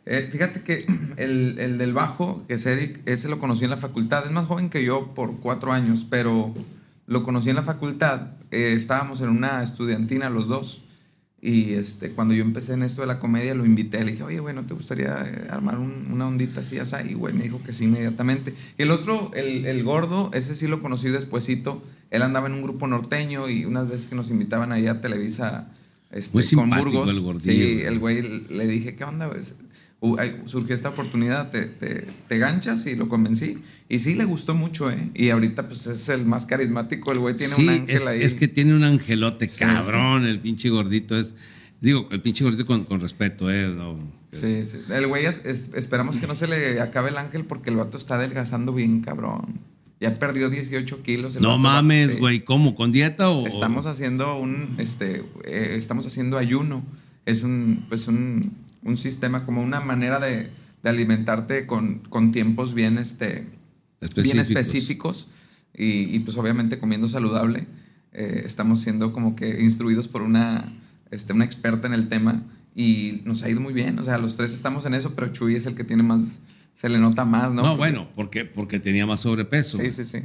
[0.05, 0.85] Eh, fíjate que
[1.17, 4.25] el, el del bajo, que es Eric, ese lo conocí en la facultad.
[4.25, 6.53] Es más joven que yo por cuatro años, pero
[7.07, 8.29] lo conocí en la facultad.
[8.51, 10.85] Eh, estábamos en una estudiantina los dos.
[11.43, 14.03] Y este, cuando yo empecé en esto de la comedia, lo invité.
[14.03, 16.95] Le dije, oye, güey, ¿no te gustaría eh, armar un- una ondita así, así?
[17.09, 18.53] Y güey me dijo que sí inmediatamente.
[18.77, 21.83] Y el otro, el, el gordo, ese sí lo conocí despuesito.
[22.11, 25.69] Él andaba en un grupo norteño y unas veces que nos invitaban ahí a Televisa
[26.11, 27.09] este, Muy con Burgos.
[27.09, 29.27] el gordillo, Sí, el güey le dije, ¿qué onda?
[30.45, 33.59] Surgió esta oportunidad, te, te, te ganchas y lo convencí.
[33.87, 35.09] Y sí, le gustó mucho, ¿eh?
[35.13, 37.11] Y ahorita, pues, es el más carismático.
[37.11, 38.21] El güey tiene sí, un ángel es, ahí.
[38.23, 41.35] es que tiene un angelote, Sí, cabrón, el pinche gordito es.
[41.81, 43.67] Digo, el pinche gordito con, con respeto, ¿eh?
[43.67, 43.97] No,
[44.31, 44.77] Sí, sí.
[44.91, 47.97] El güey, es- es- esperamos que no se le acabe el ángel porque el vato
[47.97, 49.59] está adelgazando bien, cabrón.
[49.99, 51.39] Ya perdió 18 kilos.
[51.41, 52.73] No mames, güey, ¿cómo?
[52.73, 53.45] ¿Con dieta o...?
[53.45, 56.83] Estamos haciendo un, este, eh, estamos haciendo ayuno.
[57.25, 58.51] Es un, pues un,
[58.83, 60.49] un sistema, como una manera de,
[60.83, 63.47] de alimentarte con, con tiempos bien, este,
[64.15, 65.27] bien específicos
[65.75, 67.67] y, y, pues obviamente comiendo saludable.
[68.13, 70.73] Eh, estamos siendo como que instruidos por una,
[71.11, 72.43] este, una experta en el tema
[72.75, 73.99] y nos ha ido muy bien.
[73.99, 76.39] O sea, los tres estamos en eso, pero Chuy es el que tiene más,
[76.79, 77.63] se le nota más, ¿no?
[77.63, 79.77] No, bueno, porque, porque tenía más sobrepeso.
[79.77, 80.19] Sí, sí, sí.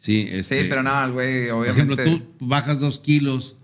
[0.00, 2.02] Sí, este, Sí, pero no, el güey, Por obviamente.
[2.02, 3.56] ejemplo, tú bajas dos kilos,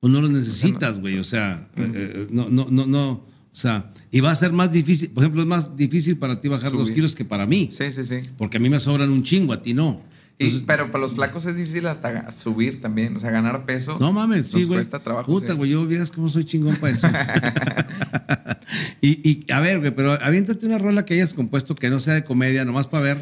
[0.00, 1.18] pues no los necesitas, güey.
[1.18, 3.26] O sea, eh, eh, no, no, no, no.
[3.54, 5.10] O sea, y va a ser más difícil.
[5.10, 6.92] Por ejemplo, es más difícil para ti bajar Subir.
[6.92, 7.68] kilos que para mí.
[7.70, 8.16] Sí, sí, sí.
[8.36, 10.02] Porque a mí me sobran un chingo, a ti no.
[10.40, 13.96] Y- pero para los flacos es difícil hasta subir también, o sea, ganar peso.
[14.00, 14.78] no mames, sí, güey.
[14.78, 15.30] cuesta trabajo.
[15.30, 15.56] Puta, sí.
[15.56, 17.06] güey, yo vieras cómo soy chingón para eso.
[19.00, 22.14] y, y, a ver, güey, pero aviéntate una rola que hayas compuesto que no sea
[22.14, 23.18] de comedia, nomás para ver.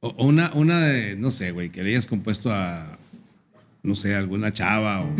[0.00, 2.97] O, o una, una de, no sé, güey, que le hayas compuesto a,
[3.88, 5.10] no sé, alguna chava o,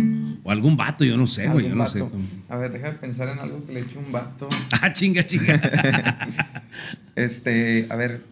[0.44, 2.02] o algún vato, yo no sé, güey, yo no sé.
[2.02, 2.16] vato.
[2.48, 4.48] A ver, déjame pensar en algo que le eche un vato.
[4.82, 5.58] Ah, chinga, chinga.
[7.16, 8.22] Este, a ver.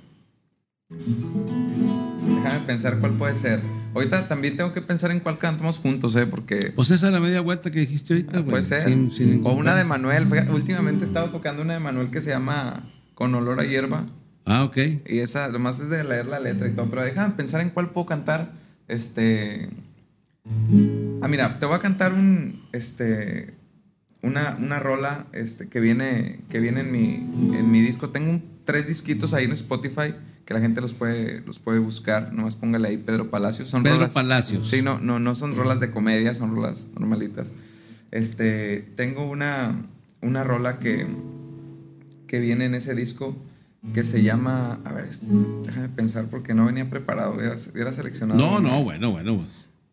[0.89, 3.61] Déjame pensar cuál puede ser.
[3.95, 6.27] Ahorita también tengo que pensar en cuál cantamos juntos, ¿eh?
[6.27, 8.51] Porque Pues esa es la media vuelta que dijiste ahorita, güey.
[8.51, 8.83] puede ser.
[8.85, 10.29] Sin- sin ningún o una de Manuel.
[10.51, 14.07] Últimamente he estado tocando una de Manuel que se llama Con olor a hierba.
[14.45, 14.77] Ah, ok.
[15.09, 16.87] Y esa, nomás es de leer la letra y todo.
[16.91, 18.53] Pero déjame pensar en cuál puedo cantar.
[18.87, 19.71] Este.
[21.23, 22.61] Ah, mira, te voy a cantar un.
[22.73, 23.55] Este.
[24.23, 27.15] Una, una rola este, que viene, que viene en, mi,
[27.57, 28.09] en mi disco.
[28.11, 32.33] Tengo un- tres disquitos ahí en Spotify que la gente los puede, los puede buscar.
[32.33, 33.69] Nomás póngale ahí Pedro Palacios.
[33.69, 34.69] Son Pedro rolas, Palacios.
[34.69, 37.53] Sí, no, no, no son rolas de comedia, son rolas normalitas.
[38.11, 39.87] Este, tengo una,
[40.23, 41.07] una rola que,
[42.27, 43.37] que viene en ese disco
[43.95, 44.81] que se llama.
[44.85, 45.09] A ver,
[45.65, 47.35] déjame pensar porque no venía preparado.
[47.35, 48.41] Hubiera, hubiera seleccionado.
[48.41, 48.69] No, una.
[48.71, 49.45] no, bueno, bueno.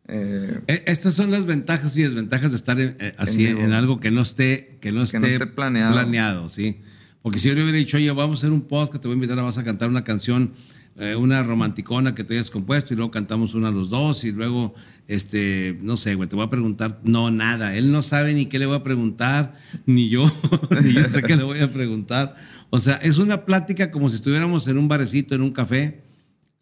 [0.08, 4.00] Eh, Eh, Estas son las ventajas y desventajas de estar en- eh, así en, algo
[4.00, 5.94] que no esté, que no Que esté, no esté planeado.
[5.94, 6.82] planeado, sí.
[7.22, 9.16] Porque si yo le hubiera dicho, oye, vamos a hacer un podcast, te voy a
[9.16, 10.52] invitar, vas a cantar una canción,
[10.98, 14.76] eh, una romanticona que tú hayas compuesto, y luego cantamos una los dos, y luego,
[15.08, 17.76] este, no sé, güey, te voy a preguntar, no, nada.
[17.78, 20.26] Él no sabe ni qué le voy a preguntar, ni yo,
[20.84, 22.36] ni yo sé qué le voy a preguntar.
[22.70, 26.03] O sea, es una plática como si estuviéramos en un barecito, en un café,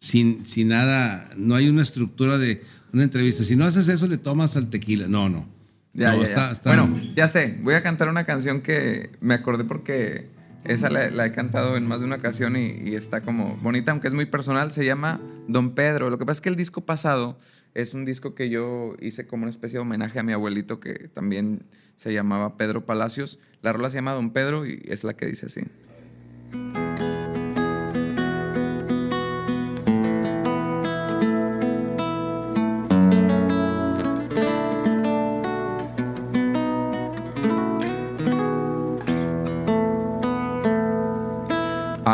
[0.02, 2.60] sin, sin nada, no hay una estructura de
[2.92, 3.44] una entrevista.
[3.44, 5.06] Si no haces eso, le tomas al tequila.
[5.06, 5.48] No, no.
[5.94, 6.52] Ya, No, ya, está- ya.
[6.52, 10.26] está- Bueno, ya sé, voy a cantar una canción que me acordé porque
[10.64, 13.92] esa la, la he cantado en más de una ocasión y, y está como bonita,
[13.92, 14.72] aunque es muy personal.
[14.72, 16.10] Se llama Don Pedro.
[16.10, 17.38] Lo que pasa es que el disco pasado
[17.74, 21.08] es un disco que yo hice como una especie de homenaje a mi abuelito que
[21.14, 21.62] también
[21.96, 23.38] se llamaba Pedro Palacios.
[23.62, 25.60] La rola se llama Don Pedro y es la que dice así.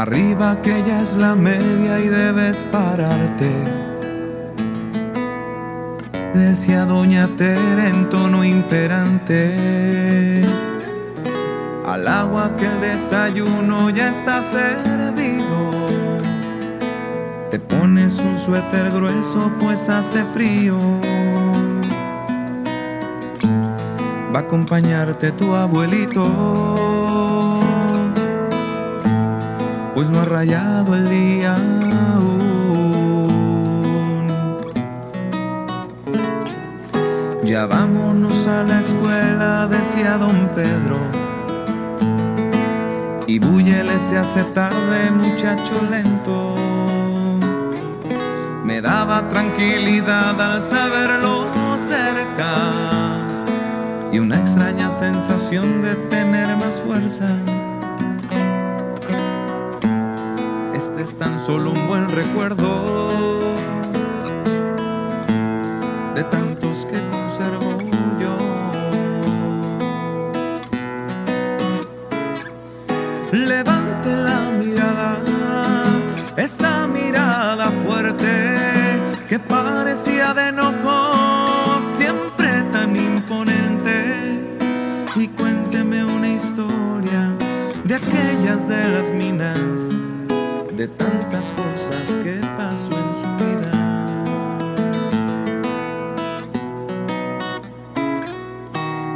[0.01, 3.51] Arriba que ya es la media y debes pararte.
[6.33, 10.45] Decía Doña Tere en tono imperante.
[11.85, 15.73] Al agua que el desayuno ya está servido.
[17.51, 20.79] Te pones un suéter grueso pues hace frío.
[24.33, 26.88] Va a acompañarte tu abuelito
[29.99, 31.57] pues no ha rayado el día
[32.15, 33.27] aún.
[37.43, 40.99] Ya vámonos a la escuela, decía don Pedro.
[43.27, 46.55] Y Búyele se hace tarde, muchacho lento.
[48.63, 52.53] Me daba tranquilidad al saberlo cerca
[54.13, 57.37] y una extraña sensación de tener más fuerza.
[60.89, 63.41] Este es tan solo un buen recuerdo
[66.15, 67.79] de tantos que conservo
[68.19, 68.37] yo.
[73.33, 75.85] Levante la mirada,
[76.39, 78.33] esa mirada fuerte
[79.29, 84.57] que parecía de enojo, siempre tan imponente.
[85.17, 87.37] Y cuénteme una historia
[87.85, 90.08] de aquellas de las minas
[90.79, 93.73] de tantas cosas que pasó en su vida.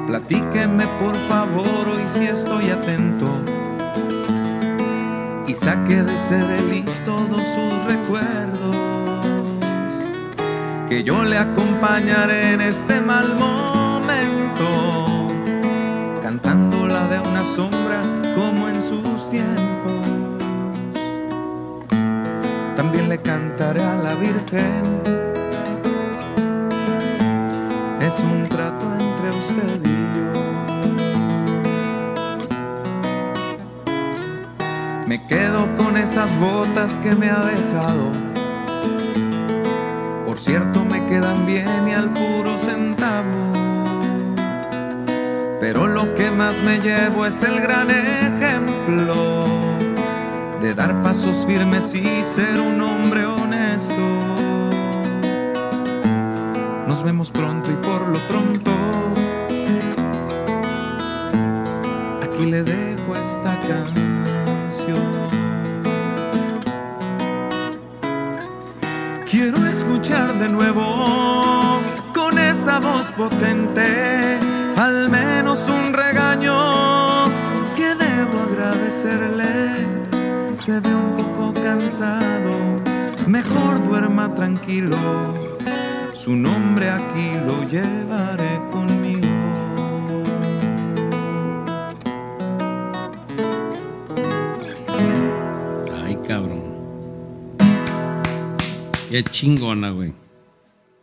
[0.08, 3.28] Platíqueme por favor hoy si estoy atento
[5.46, 8.76] y saque de ese delis todos sus recuerdos.
[10.88, 15.30] Que yo le acompañaré en este mal momento,
[16.20, 18.02] cantando la de una sombra
[18.34, 20.01] como en sus tiempos
[23.12, 24.82] le cantaré a la Virgen.
[28.00, 30.32] Es un trato entre usted y yo.
[35.06, 38.12] Me quedo con esas botas que me ha dejado.
[40.24, 43.42] Por cierto, me quedan bien y al puro centavo.
[45.60, 49.51] Pero lo que más me llevo es el gran ejemplo
[50.62, 53.96] de dar pasos firmes y ser un hombre honesto.
[56.86, 58.70] Nos vemos pronto y por lo pronto.
[62.22, 65.12] Aquí le dejo esta canción.
[69.28, 71.80] Quiero escuchar de nuevo
[72.14, 74.38] con esa voz potente,
[74.76, 77.24] al menos un regaño
[77.74, 80.01] que debo agradecerle
[80.64, 82.80] se ve un poco cansado,
[83.26, 84.96] mejor duerma tranquilo.
[86.14, 89.26] Su nombre aquí lo llevaré conmigo.
[96.04, 96.62] Ay, cabrón.
[99.10, 100.14] Qué chingona, güey.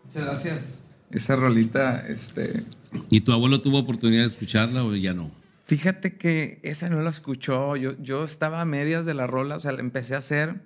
[0.06, 0.84] Muchas gracias.
[1.12, 2.64] Esta rolita, este.
[3.10, 5.39] ¿Y tu abuelo tuvo oportunidad de escucharla o ya no?
[5.70, 7.76] Fíjate que esa no la escuchó.
[7.76, 10.62] Yo, yo estaba a medias de la rola, o sea, la empecé a hacer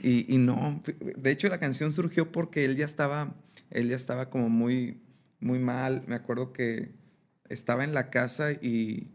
[0.00, 0.80] y, y, no.
[1.16, 3.34] De hecho, la canción surgió porque él ya estaba,
[3.70, 5.02] él ya estaba como muy,
[5.40, 6.04] muy mal.
[6.06, 6.92] Me acuerdo que
[7.48, 9.08] estaba en la casa y,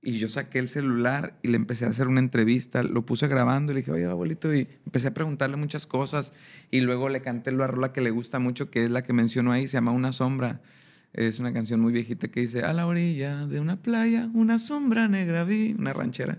[0.00, 2.82] y yo saqué el celular y le empecé a hacer una entrevista.
[2.82, 6.32] Lo puse grabando y le dije, oye, abuelito, y empecé a preguntarle muchas cosas.
[6.70, 9.52] Y luego le canté la rola que le gusta mucho, que es la que mencionó
[9.52, 10.62] ahí, se llama Una Sombra.
[11.12, 15.08] Es una canción muy viejita que dice, a la orilla de una playa, una sombra
[15.08, 16.38] negra vi, una ranchera.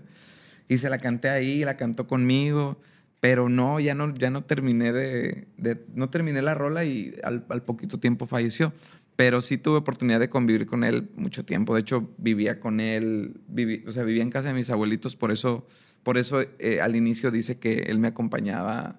[0.68, 2.80] Y se la canté ahí, la cantó conmigo,
[3.20, 5.46] pero no, ya no, ya no terminé de,
[5.94, 8.72] no terminé la rola y al, al, poquito tiempo falleció.
[9.16, 11.74] Pero sí tuve oportunidad de convivir con él mucho tiempo.
[11.74, 15.30] De hecho, vivía con él, viví, o sea, vivía en casa de mis abuelitos, por
[15.30, 15.66] eso,
[16.02, 18.98] por eso eh, al inicio dice que él me acompañaba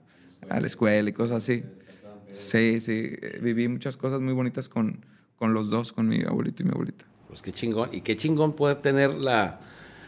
[0.49, 1.63] a la escuela y cosas así.
[2.31, 5.03] Sí, sí, viví muchas cosas muy bonitas con,
[5.41, 7.03] con los dos, con mi abuelito y mi abuelita.
[7.27, 7.89] Pues qué chingón.
[7.91, 9.59] Y qué chingón poder tener la,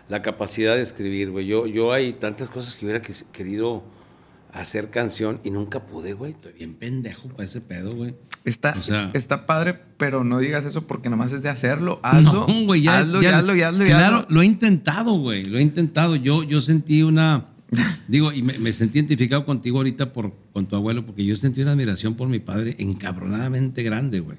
[0.07, 1.47] la capacidad de escribir, güey.
[1.47, 3.84] Yo, yo hay tantas cosas que hubiera querido
[4.51, 6.34] hacer canción y nunca pude, güey.
[6.34, 8.13] Estoy bien pendejo para ese pedo, güey.
[8.45, 11.99] Está, o sea, está padre, pero no digas eso porque nomás es de hacerlo.
[12.03, 12.45] Hazlo.
[12.47, 14.27] No, güey, ya, hazlo, ya, hazlo, ya, hazlo, Claro, hazlo.
[14.29, 15.45] lo he intentado, güey.
[15.45, 16.15] Lo he intentado.
[16.15, 17.47] Yo, yo sentí una.
[18.07, 21.63] Digo, y me, me, sentí identificado contigo ahorita por, con tu abuelo, porque yo sentí
[21.63, 24.38] una admiración por mi padre encabronadamente grande, güey.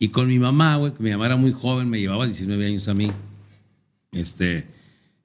[0.00, 2.88] Y con mi mamá, güey, que mi mamá era muy joven, me llevaba 19 años
[2.88, 3.12] a mí.
[4.12, 4.66] Este,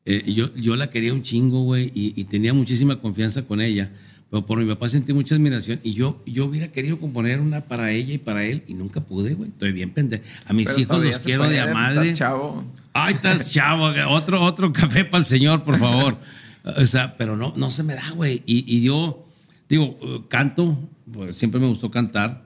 [0.07, 3.89] Eh, yo, yo la quería un chingo, güey, y, y tenía muchísima confianza con ella.
[4.29, 7.91] Pero por mi papá sentí mucha admiración y yo, yo hubiera querido componer una para
[7.91, 9.49] ella y para él y nunca pude, güey.
[9.49, 10.23] Estoy bien pendejo.
[10.45, 12.09] A mis Pero hijos los quiero de a madre.
[12.09, 12.63] estás chavo.
[12.93, 16.19] Ay, estás chavo, otro, otro café para el señor, por favor.
[16.63, 18.43] O sea, pero no, no se me da, güey.
[18.45, 19.25] Y, y yo,
[19.69, 20.77] digo, eh, canto,
[21.11, 22.44] pues, siempre me gustó cantar.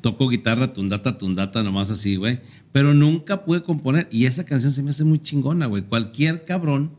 [0.00, 2.40] Toco guitarra, tundata, tundata, nomás así, güey.
[2.72, 4.06] Pero nunca pude componer.
[4.12, 5.82] Y esa canción se me hace muy chingona, güey.
[5.82, 6.90] Cualquier cabrón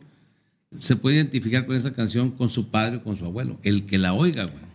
[0.75, 3.57] se puede identificar con esa canción, con su padre o con su abuelo.
[3.63, 4.69] El que la oiga, güey.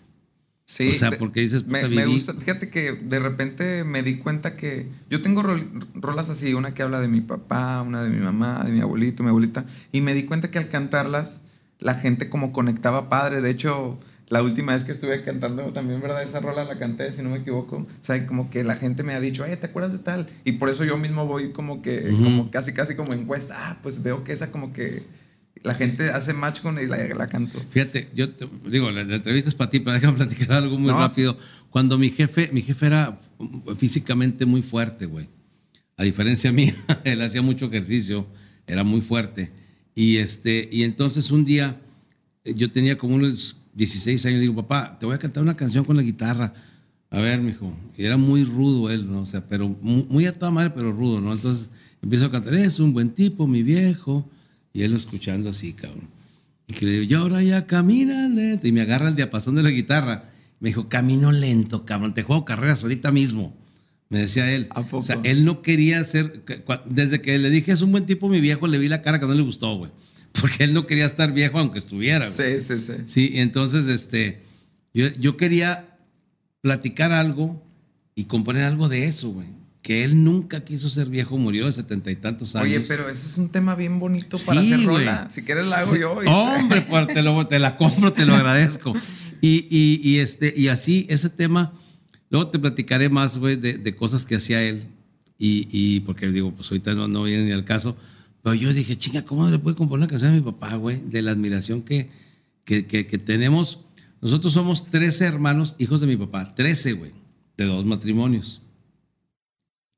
[0.65, 4.03] Sí, O sea, porque dices, me, puta, me viví- gusta, fíjate que de repente me
[4.03, 8.03] di cuenta que yo tengo rol- rolas así, una que habla de mi papá, una
[8.03, 11.43] de mi mamá, de mi abuelito, mi abuelita, y me di cuenta que al cantarlas
[11.81, 13.99] la gente como conectaba padre, de hecho
[14.29, 16.23] la última vez que estuve cantando también, ¿verdad?
[16.23, 19.15] Esa rola la canté, si no me equivoco, o sea, como que la gente me
[19.15, 20.29] ha dicho, ay, ¿te acuerdas de tal?
[20.45, 22.25] Y por eso yo mismo voy como que, Ujú.
[22.25, 25.03] como casi, casi como encuesta, ah, pues veo que esa como que
[25.63, 27.59] la gente hace match con y la, la canto.
[27.71, 30.91] Fíjate, yo te- digo, la, la entrevista es para ti, pero déjame platicar algo muy
[30.91, 30.99] No.
[30.99, 31.39] rápido.
[31.71, 33.19] Cuando mi jefe, mi jefe era
[33.79, 35.29] físicamente muy fuerte, güey.
[35.97, 38.27] A diferencia mía, él hacía mucho ejercicio,
[38.67, 39.51] era muy fuerte.
[39.95, 41.81] Y este, y entonces un día
[42.45, 45.85] eh, yo tenía como unos 16 años, digo, papá, te voy a cantar una canción
[45.85, 46.53] con la guitarra.
[47.11, 47.77] A ver, mijo.
[47.97, 49.21] Y era muy rudo él, ¿no?
[49.23, 51.33] O sea, pero muy, muy a toda madre, pero rudo, ¿no?
[51.33, 51.69] Entonces
[52.03, 54.29] empiezo a cantar, es un buen tipo, mi viejo.
[54.73, 56.09] Y él escuchando así, cabrón.
[56.67, 58.67] Y que le digo, y ahora ya camina lento.
[58.67, 60.31] Y me agarra el diapasón de la guitarra.
[60.61, 63.57] Me dijo, camino lento, cabrón, te juego carreras ahorita mismo.
[64.09, 64.67] Me decía él.
[64.71, 64.99] ¿A poco?
[64.99, 68.41] O sea, él no quería cua- Desde que le dije, es un buen tipo, mi
[68.41, 69.91] viejo, le vi la cara que no le gustó, güey.
[70.41, 72.61] Porque él no quería estar viejo aunque estuviera, güey.
[72.61, 72.93] Sí, sí, sí.
[73.07, 74.43] Sí, entonces este,
[74.93, 75.97] yo, yo quería
[76.61, 77.63] platicar algo
[78.15, 79.47] y componer algo de eso, güey.
[79.83, 82.69] Que él nunca quiso ser viejo, murió de setenta y tantos años.
[82.69, 85.05] Oye, pero ese es un tema bien bonito para Sí, hacer güey.
[85.05, 85.29] rola.
[85.31, 85.99] Si quieres la hago Sí.
[86.01, 86.23] yo.
[86.23, 88.95] y- Hombre, pues te, lo- te la compro, te lo agradezco.
[89.43, 91.73] Y, y- y este, y así, ese tema,
[92.31, 94.85] luego te platicaré más, güey, de, de cosas que hacía él.
[95.39, 97.95] Y, y porque digo, pues ahorita no, no viene ni al caso.
[98.45, 101.01] Pero yo dije, chinga, ¿cómo le puede componer una canción a mi papá, güey?
[101.01, 102.11] De la admiración que,
[102.65, 103.81] que, que- que tenemos.
[104.21, 106.55] Nosotros somos 13 hermanos, hijos de mi papá.
[106.55, 107.11] 13, güey,
[107.57, 108.61] de dos matrimonios.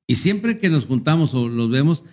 [0.07, 2.05] Y siempre que nos juntamos o los vemos,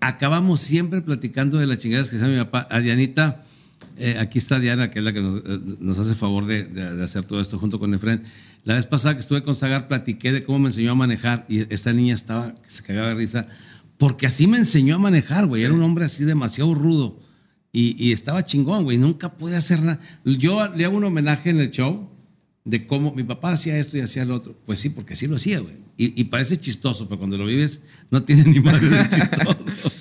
[0.00, 2.66] acabamos siempre platicando de las chingadas que hacía mi papá.
[2.70, 3.42] A Dianita,
[3.96, 6.96] eh, aquí está Diana, que es la que nos, eh, nos hace favor de, de-
[6.96, 8.24] de hacer todo esto junto con Efren.
[8.64, 11.72] La vez pasada que estuve con Zagar, platiqué de cómo me enseñó a manejar y
[11.72, 13.48] esta niña estaba, que se cagaba de risa,
[13.98, 15.64] porque así me enseñó a manejar, güey.
[15.64, 17.18] Era un hombre así demasiado rudo
[17.72, 18.98] y, y estaba chingón, güey.
[18.98, 20.00] Nunca pude hacer nada.
[20.24, 22.10] Yo le hago un homenaje en el show
[22.64, 24.58] de cómo mi papá hacía esto y hacía lo otro.
[24.66, 25.74] Pues sí, porque sí lo hacía, güey.
[25.96, 29.58] Y, y parece chistoso, pero cuando lo vives no tiene ni madre de chistoso.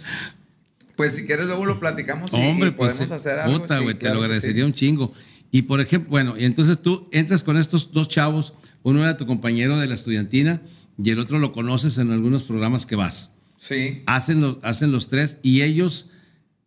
[0.96, 3.14] Pues si quieres luego lo platicamos Hombre, y pues podemos sí.
[3.14, 3.60] hacer algo.
[3.60, 4.66] Puta, sí, güey, te lo agradecería sí.
[4.66, 5.14] un chingo.
[5.52, 9.26] Y por ejemplo, bueno, y entonces tú entras con estos dos chavos, uno era tu
[9.26, 10.62] compañero de la estudiantina
[11.02, 13.35] y el otro lo conoces en algunos programas que vas.
[13.68, 14.04] Sí.
[14.06, 16.10] Hacen los, hacen los tres y ellos,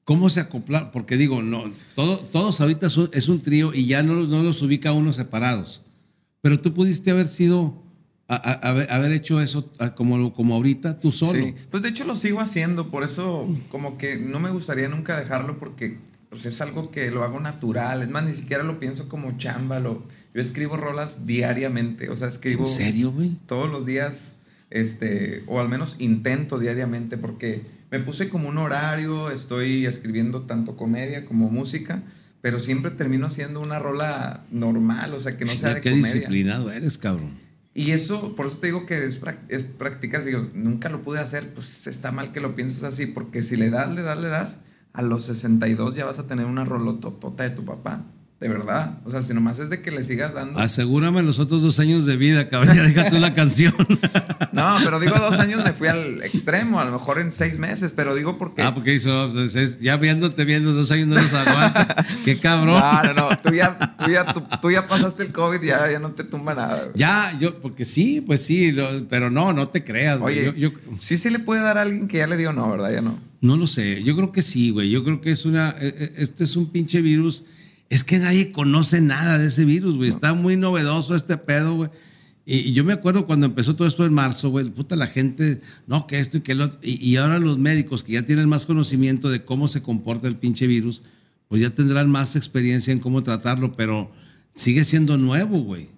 [0.04, 0.90] ¿cómo se acoplan?
[0.90, 4.42] Porque digo, no, todo, todos ahorita son- es un trío y ya no, los- no
[4.42, 5.84] los ubica uno separados.
[6.40, 7.82] Pero tú pudiste haber sido,
[8.28, 11.42] a- a- haber, haber hecho eso como, como ahorita, tú solo.
[11.44, 11.54] Sí.
[11.70, 15.58] Pues de hecho lo sigo haciendo, por eso como que no me gustaría nunca dejarlo
[15.58, 15.98] porque
[16.30, 18.02] pues, es algo que lo hago natural.
[18.02, 19.78] Es más, ni siquiera lo pienso como chamba.
[19.80, 23.30] Lo, yo escribo rolas diariamente, o sea, escribo ¿En serio, güey?
[23.46, 24.34] todos los días,
[24.70, 30.76] este, o al menos intento diariamente porque me puse como un horario, estoy escribiendo tanto
[30.76, 32.02] comedia como música.
[32.40, 36.14] Pero siempre termino haciendo una rola normal, o sea, que no sea de Qué comedia.
[36.14, 37.36] disciplinado eres, cabrón.
[37.74, 40.24] Y eso, por eso te digo que es, es practicar.
[40.24, 43.70] Digo, nunca lo pude hacer, pues está mal que lo pienses así, porque si le
[43.70, 44.58] das, le das, le das,
[44.92, 48.04] a los 62 ya vas a tener una rolototota de tu papá.
[48.40, 49.00] De verdad.
[49.04, 50.60] O sea, si nomás es de que le sigas dando.
[50.60, 52.76] Asegúrame los otros dos años de vida, cabrón.
[52.76, 53.74] Ya deja tú la canción.
[54.50, 57.92] No, pero digo dos años me fui al extremo, a lo mejor en seis meses,
[57.94, 58.62] pero digo porque.
[58.62, 62.04] Ah, porque hizo, pues, es- ya viéndote viendo dos años no los aguanta.
[62.24, 62.80] Qué cabrón.
[62.80, 63.28] No, no, no.
[63.44, 66.54] Tú ya, tú ya, tú, tú ya pasaste el COVID, ya, ya no te tumba
[66.54, 66.76] nada.
[66.84, 66.90] güey.
[66.96, 70.38] Ya, yo, porque sí, pues sí, lo- pero no, no te creas, güey.
[70.40, 72.68] Oye, Yo, yo- sí se le puede dar a alguien que ya le dio no,
[72.70, 72.90] ¿verdad?
[72.92, 73.18] Ya no.
[73.40, 74.90] no lo sé, yo creo que sí, güey.
[74.90, 77.44] Yo creo que es una, eh, eh, este es un pinche virus.
[77.88, 80.08] Es que nadie conoce nada de ese virus, güey.
[80.08, 81.90] Está muy novedoso este pedo, güey.
[82.44, 85.60] Y, y yo me acuerdo cuando empezó todo esto en marzo, güey, puta la gente,
[85.86, 86.78] no, que esto y que lo otro.
[86.82, 90.36] Y, y ahora los médicos que ya tienen más conocimiento de cómo se comporta el
[90.36, 91.02] pinche virus,
[91.48, 94.10] pues ya tendrán más experiencia en cómo tratarlo, pero
[94.54, 95.88] sigue siendo nuevo, güey.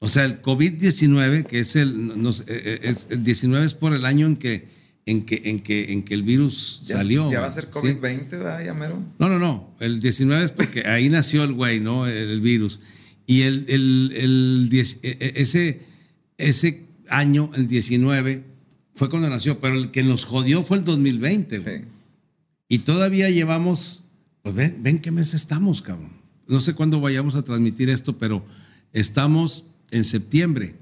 [0.00, 3.94] O sea, el COVID-19, que es el, no eh, eh, es, el 19 es por
[3.94, 4.68] el año en que
[5.10, 7.30] en que, en que, en que el virus Ya, salió.
[7.32, 7.70] ya va a ser ¿sí?
[7.72, 9.02] COVID-20, ¿verdad, ya mero?
[9.18, 9.74] No, no, no.
[9.80, 12.06] El 19 es porque ahí nació el güey, ¿no?
[12.06, 12.80] El, el virus.
[13.26, 15.82] Y el, el, el 10 e- e- ese,
[16.38, 18.44] ese año, el 19,
[18.94, 19.60] fue cuando nació.
[19.60, 21.58] Pero el que nos jodió fue el 2020.
[21.58, 21.78] güey.
[21.78, 21.84] Sí.
[22.68, 24.04] Y todavía llevamos,
[24.42, 26.12] pues ven, ven qué mes estamos, cabrón.
[26.46, 28.44] No sé cuándo vayamos a transmitir esto, pero
[28.92, 30.74] estamos en septiembre.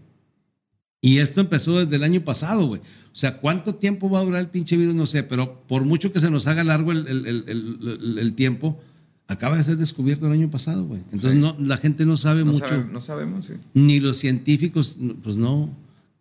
[1.07, 2.80] Y esto empezó desde el año pasado, güey.
[2.80, 4.94] O sea, ¿cuánto tiempo va a durar el pinche virus?
[4.94, 8.80] No sé, pero por mucho que se nos haga largo el, el- el- el- tiempo,
[9.28, 11.00] acaba de ser descubierto el año pasado, güey.
[11.12, 11.38] Entonces Sí.
[11.38, 13.52] no, la gente no sabe No, mucho, sabe- no sabemos, sí.
[13.74, 15.70] ni los científicos, pues no.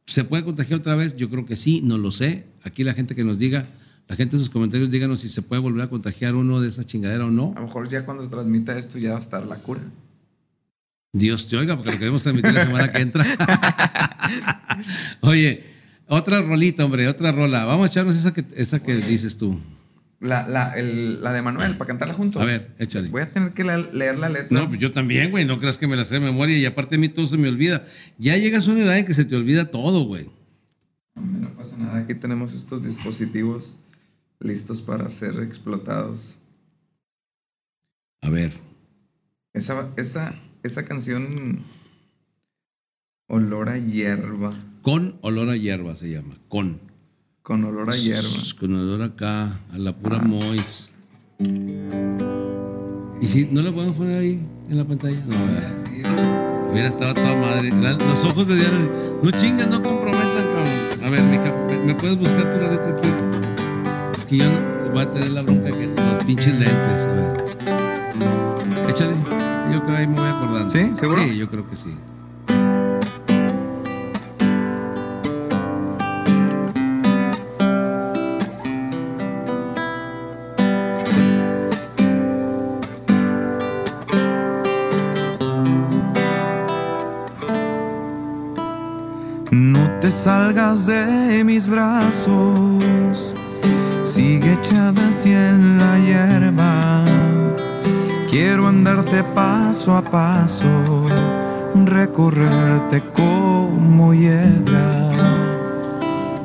[0.05, 1.15] ¿Se puede contagiar otra vez?
[1.15, 2.45] Yo creo que sí, no lo sé.
[2.63, 3.67] Aquí la gente que nos diga,
[4.07, 6.83] la gente en sus comentarios, díganos si se puede volver a contagiar uno de esa
[6.86, 7.53] chingadera o no.
[7.55, 9.81] A lo mejor ya cuando se transmita esto ya va a estar la cura.
[11.18, 13.26] Dios te oiga, porque lo queremos transmitir la semana que entra.
[15.22, 15.63] Oye,
[16.07, 17.63] otra rolita, hombre, otra rola.
[17.66, 19.59] Vamos a echarnos esa que, esa que dices tú.
[20.20, 22.41] La, la, el- la de Manuel, para cantarla juntos.
[22.41, 23.09] A ver, échale.
[23.09, 24.57] Voy a tener que la- leer la letra.
[24.59, 25.45] No, pues yo también, güey.
[25.45, 27.47] No creas que me la sé de memoria y aparte a mí todo se me
[27.47, 27.86] olvida.
[28.18, 30.30] Ya llegas a una edad en que se te olvida todo, güey.
[31.16, 31.97] No pasa nada.
[31.99, 33.80] Aquí tenemos estos dispositivos
[34.39, 36.36] listos para ser explotados.
[38.22, 38.51] A ver.
[39.53, 40.36] Esa, esa,
[40.66, 41.63] esa canción,
[43.28, 44.53] Olor a hierba.
[44.84, 46.36] Con olor a hierba se llama.
[46.47, 46.80] Con.
[47.41, 48.30] Con olor a hierba.
[48.59, 50.91] Con olor acá, a la pura mois.
[53.20, 55.20] ¿Y si no la podemos poner ahí en la pantalla?
[55.26, 56.72] No, ¿verdad?
[56.72, 57.70] Hubiera estado toda madre.
[57.82, 58.89] La- los ojos de Diana.
[59.24, 61.03] No chingas, no comprometan, cabrón.
[61.03, 61.51] A ver, mija,
[61.84, 63.09] ¿me, puedes buscar tu letra aquí?
[64.20, 67.05] Es que yo no, voy a tener la bronca que los pinches lentes.
[67.07, 68.89] A ver.
[68.89, 69.34] Échale.
[69.76, 70.69] Yo creo ahí me voy acordando.
[70.69, 70.95] ¿Sí?
[70.95, 71.21] ¿Seguro?
[71.21, 71.93] Sí, yo creo que sí.
[89.51, 93.34] No te salgas de mis brazos,
[94.05, 97.04] sigue echada así en la hierba.
[98.38, 100.67] Quiero andarte paso a paso,
[101.86, 105.09] recorrerte como hiedra.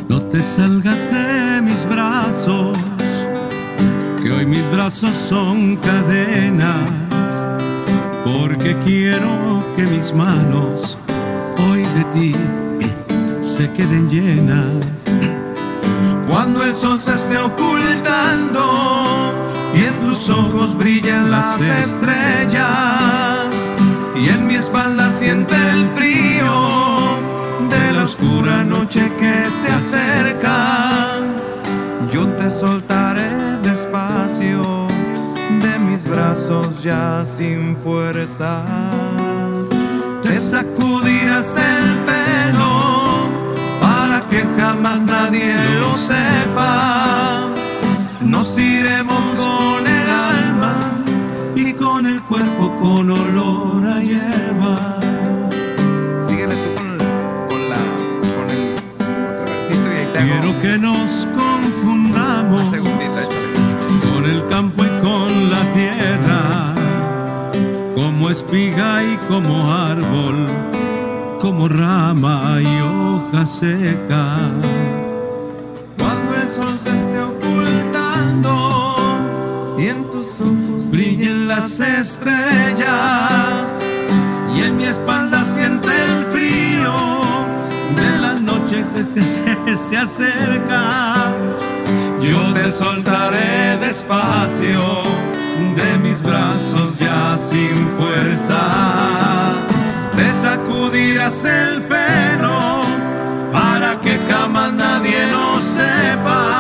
[0.09, 2.79] No te salgas de mis brazos,
[4.23, 6.91] que hoy mis brazos son cadenas,
[8.23, 10.97] porque quiero que mis manos
[11.69, 12.37] hoy de ti
[13.41, 14.87] se queden llenas.
[16.29, 19.01] Cuando el sol se esté ocultando
[20.21, 22.67] tus ojos brillen las estrellas
[24.15, 26.99] y en mi espalda siente el frío
[27.71, 31.21] de la oscura noche que se acerca.
[32.13, 33.31] Yo te soltaré
[33.63, 34.87] despacio
[35.63, 38.67] de mis brazos ya sin fuerzas.
[40.23, 43.31] Te sacudirás el pelo
[43.81, 47.49] para que jamás nadie lo sepa.
[48.21, 49.90] Nos iremos con
[52.81, 54.77] con olor a hierba.
[56.27, 56.99] Síguele tú con, el-
[57.49, 57.83] con la
[58.37, 58.75] con el
[59.45, 64.11] versito y ahí te hago Quiero que nos una confundamos segundita, échale.
[64.15, 66.75] con el campo y con la tierra,
[67.95, 70.47] como espiga y como árbol,
[71.41, 74.51] como rama y hoja seca.
[81.61, 82.87] Las estrellas
[84.57, 86.95] y en mi espalda siente el frío
[87.97, 91.35] de la noche que, que se, se acerca.
[92.23, 95.03] Yo te soltaré despacio
[95.77, 98.63] de mis brazos ya sin fuerza.
[100.17, 102.85] Te sacudirás el pelo
[103.53, 106.60] para que jamás nadie lo sepa.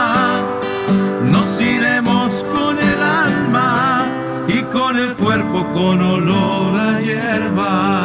[5.51, 8.05] Cuerpo con olor a hierba.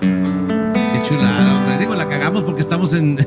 [0.00, 1.78] Qué chulada, hombre.
[1.78, 3.18] Digo, la cagamos porque estamos en,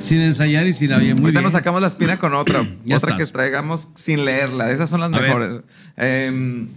[0.00, 1.42] sin ensayar y sin oye, muy Ahorita bien.
[1.44, 2.60] nos sacamos la espina con otra.
[2.86, 3.16] Otra estás.
[3.16, 4.70] que traigamos sin leerla.
[4.70, 5.60] Esas son las A mejores.
[5.96, 6.68] Em,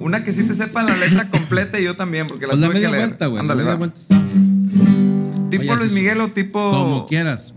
[0.00, 2.68] una que sí te sepa la letra completa y yo también, porque la Pues la
[2.68, 2.90] que leer.
[2.90, 3.36] vuelta, güey.
[3.36, 3.78] la Ándale, media va.
[3.78, 4.16] vuelta está.
[5.50, 6.70] Tipo Oye, Luis Miguel o tipo.
[6.70, 7.54] Como quieras.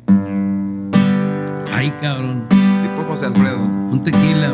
[1.74, 2.46] Ay, cabrón.
[2.50, 3.60] Tipo José Alfredo.
[3.64, 4.54] Un tequila.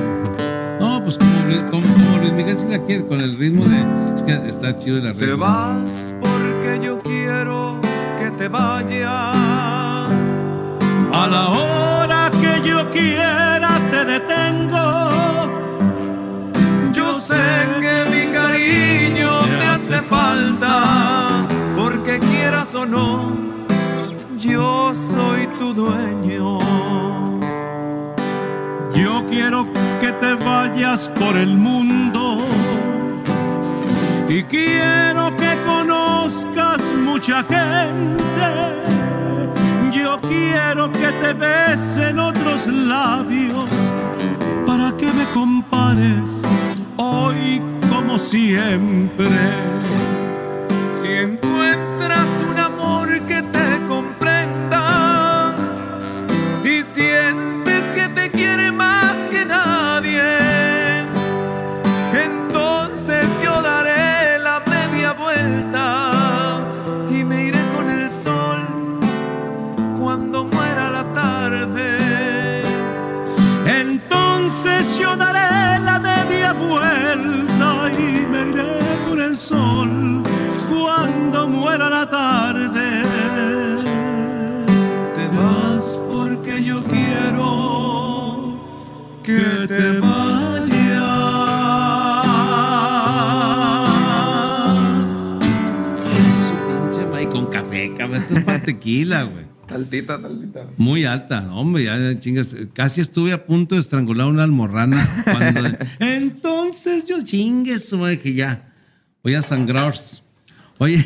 [0.79, 3.85] No, pues como, Luis- como, como Luis Miguel si la quiere, con el ritmo de.
[4.15, 5.37] Es que está chido el Te ritmo.
[5.45, 7.79] vas porque yo quiero
[8.17, 9.09] que te vayas.
[11.11, 14.87] A la hora que yo quiera te detengo.
[16.93, 17.35] Yo sé
[17.81, 21.45] que mi cariño te hace falta,
[21.77, 23.31] porque quieras o no,
[24.39, 26.18] yo soy tu dueño.
[30.35, 32.45] Vayas por el mundo
[34.29, 38.47] y quiero que conozcas mucha gente.
[39.91, 43.69] Yo quiero que te besen otros labios
[44.67, 46.41] para que me compares
[46.97, 47.59] hoy
[47.89, 49.27] como siempre.
[51.01, 52.28] Si encuentras
[98.19, 99.45] Esto es para tequila, güey.
[99.65, 100.67] Taltita, taltita.
[100.77, 102.55] Muy alta, hombre, ya chingas.
[102.73, 105.07] Casi estuve a punto de estrangular una almorrana.
[105.23, 108.73] Cuando, entonces yo chingues, güey, que ya
[109.23, 109.93] voy a sangrar.
[110.79, 111.03] Oye,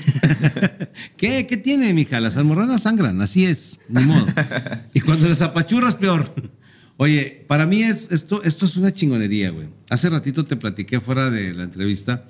[1.17, 2.19] ¿qué, ¿qué tiene, mija?
[2.19, 4.25] Las almorranas sangran, así es, ni modo.
[4.93, 6.33] Y cuando les apachurras, peor.
[6.97, 9.67] Oye, para mí es, esto, esto es una chingonería, güey.
[9.89, 12.25] Hace ratito te platiqué fuera de la entrevista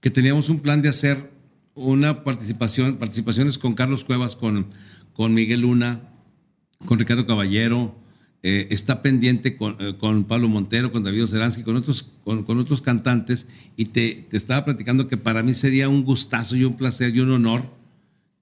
[0.00, 1.30] que teníamos un plan de hacer
[1.74, 4.66] una participación, participaciones con Carlos Cuevas, con,
[5.14, 6.02] con Miguel Luna,
[6.84, 7.96] con Ricardo Caballero,
[8.42, 12.58] eh, está pendiente con, eh, con Pablo Montero, con David Oceransky, con otros, con, con
[12.58, 13.46] otros cantantes,
[13.76, 17.20] y te, te estaba platicando que para mí sería un gustazo y un placer y
[17.20, 17.62] un honor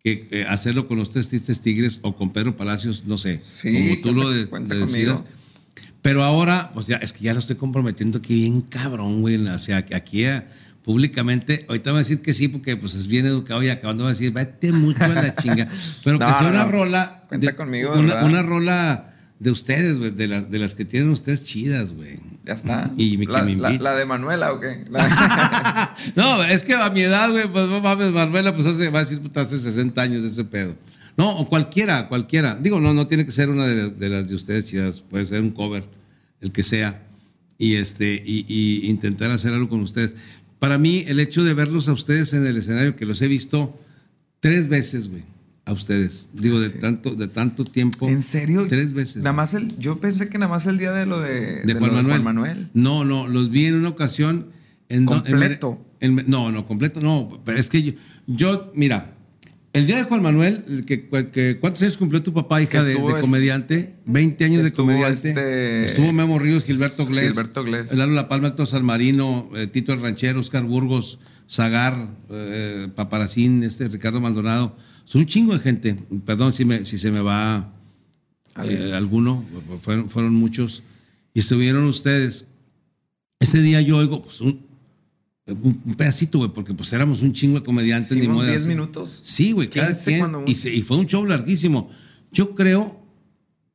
[0.03, 3.73] que eh, hacerlo con los Tres Tristes Tigres o con Pedro Palacios, no sé, Sí,
[3.73, 5.25] como tú lo de- le conmigo.
[6.03, 9.37] Pero ahora, pues ya, es que ya lo estoy comprometiendo aquí bien cabrón, güey.
[9.47, 10.43] O sea, que aquí eh,
[10.85, 14.11] públicamente, ahorita voy a decir que sí, porque pues es bien educado y acabando va
[14.11, 15.69] a decir, vete mucho a la chinga.
[16.05, 16.71] Pero que sea no, una no.
[16.73, 17.25] rola.
[17.29, 21.45] Cuenta de- conmigo, Una, rola de ustedes, güey, de, la- de las que tienen ustedes
[21.45, 22.19] chidas, güey.
[22.45, 22.91] Ya está.
[22.97, 24.85] Y que me la- la de Manuela o qué?
[24.91, 28.99] La- no, es que a mi edad, güey, pues no mames, Manuela, pues hace, va
[28.99, 30.75] a decir, puta, hace 60 años de ese pedo.
[31.17, 32.57] No, o cualquiera, cualquiera.
[32.61, 35.25] Digo, no, no tiene que ser una de las de, las de ustedes chidas, puede
[35.27, 35.85] ser un cover,
[36.41, 37.07] el que sea,
[37.59, 40.15] y este, y, y intentar hacer algo con ustedes.
[40.59, 43.79] Para mí, el hecho de verlos a ustedes en el escenario, que los he visto
[44.41, 45.25] tres veces, güey,
[45.65, 46.31] a ustedes.
[46.33, 48.09] Digo, de tanto, de tanto tiempo.
[48.09, 48.67] ¿En serio?
[48.69, 49.17] Tres veces.
[49.19, 51.75] Nada más el, yo pensé que nada más el día de lo de, de de
[51.75, 52.23] Juan lo Manuel.
[52.23, 52.71] Manuel.
[52.75, 54.47] No, no, los vi en una ocasión.
[54.89, 55.85] En do- en- ¿Completo?
[56.01, 57.41] en- no, no, completo, no.
[57.45, 57.93] Pero es que yo,
[58.27, 59.15] yo, mira,
[59.73, 62.93] el día de Juan Manuel, el que, que- ¿cuántos años cumplió tu papá, hija de,
[62.93, 63.95] este- comediante?
[64.07, 65.31] 20 años de comediante.
[65.31, 67.31] este- Estuvo Memo Ríos, Gilberto Glés.
[67.31, 67.93] Gilberto Glés.
[67.93, 71.19] Lalo La Palma, Héctor Salmarino, eh, Tito el Ranchero, Oscar Burgos,
[71.51, 74.77] Zagar, eh, Paparacín, este, Ricardo Maldonado.
[75.05, 75.97] Son un chingo de gente.
[76.25, 77.73] Perdón si, me, si se me va
[78.65, 79.45] eh, alguno,
[79.83, 80.83] fueron, fueron muchos.
[81.35, 82.47] Y estuvieron ustedes.
[83.41, 84.65] Ese día yo oigo pues, un,
[85.47, 88.17] un- pedacito, güey, porque pues éramos un chingo de comediantes.
[88.17, 89.21] ni modo de 10 hacer- minutos.
[89.25, 90.57] Sí, güey, cada 15 quien.
[90.57, 91.91] se- y fue un show larguísimo.
[92.33, 93.01] Yo creo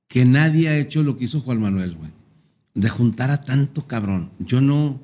[0.07, 2.11] que nadie ha hecho lo que hizo Juan Manuel, güey.
[2.73, 4.31] De juntar a tanto cabrón.
[4.39, 5.01] Yo no.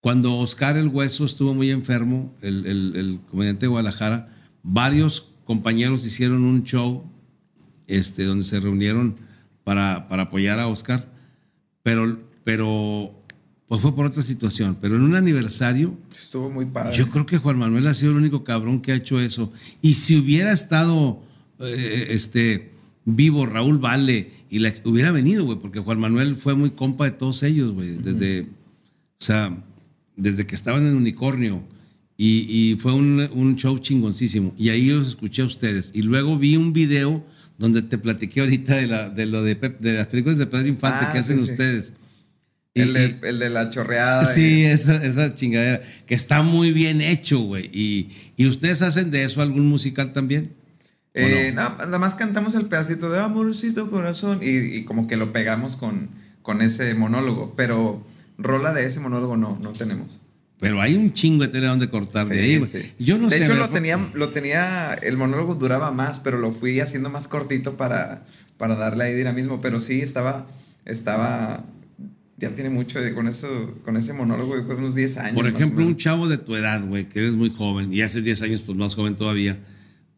[0.00, 4.28] Cuando Oscar el Hueso estuvo muy enfermo, el, el- el comediante de Guadalajara,
[4.62, 7.10] varios compañeros hicieron un show
[7.88, 9.16] este, donde se reunieron
[9.64, 11.08] para, para apoyar a Oscar,
[11.82, 13.20] pero, pero
[13.68, 14.76] pues fue por otra situación.
[14.80, 16.96] Pero en un aniversario, Estuvo muy padre.
[16.96, 19.52] yo creo que Juan Manuel ha sido el único cabrón que ha hecho eso.
[19.82, 21.22] Y si hubiera estado
[21.60, 22.70] eh, este,
[23.04, 27.10] vivo Raúl Vale y la- hubiera venido, güey, porque Juan Manuel fue muy compa de
[27.12, 28.46] todos ellos, güey, desde, o
[29.24, 29.64] sea,
[30.16, 31.64] desde que estaban en Unicornio.
[32.18, 34.54] Y, y fue un, un show chingoncísimo.
[34.56, 35.90] Y ahí los escuché a ustedes.
[35.94, 37.22] Y luego vi un video
[37.58, 40.66] donde te platiqué ahorita de, la, de lo de, Pep- de las películas de Pedro
[40.68, 41.52] Infante Ah, que hacen sí, sí.
[41.52, 41.92] ustedes.
[42.82, 44.24] El, de, el de la chorreada.
[44.26, 47.70] Sí, y- esa, esa chingadera, que está muy bien hecho, güey.
[47.72, 50.52] Y, y ustedes hacen de eso algún musical también?
[51.14, 51.62] ¿O Eh, no?
[51.76, 56.10] nada más cantamos el pedacito de Amorcito Corazón y, y como que lo pegamos con,
[56.42, 58.06] con ese monólogo, pero
[58.38, 60.20] rola de ese monólogo no, no tenemos.
[60.58, 62.70] Pero hay un chingo de tela donde cortar de ahí, güey.
[62.70, 62.92] sí.
[62.98, 63.44] Yo no de sé.
[63.44, 67.10] hecho, a ver, lo tenía, lo tenía, el monólogo duraba más, pero lo fui haciendo
[67.10, 68.24] más cortito para,
[68.56, 69.60] para darle ahí dinamismo.
[69.60, 70.46] Pero sí, estaba,
[70.86, 71.62] estaba,
[72.38, 75.34] ya tiene mucho de, con eso, con ese monólogo, creo unos 10 años.
[75.34, 78.42] Por ejemplo, un chavo de tu edad, güey, que eres muy joven, y hace 10
[78.42, 79.58] años, pues más joven todavía.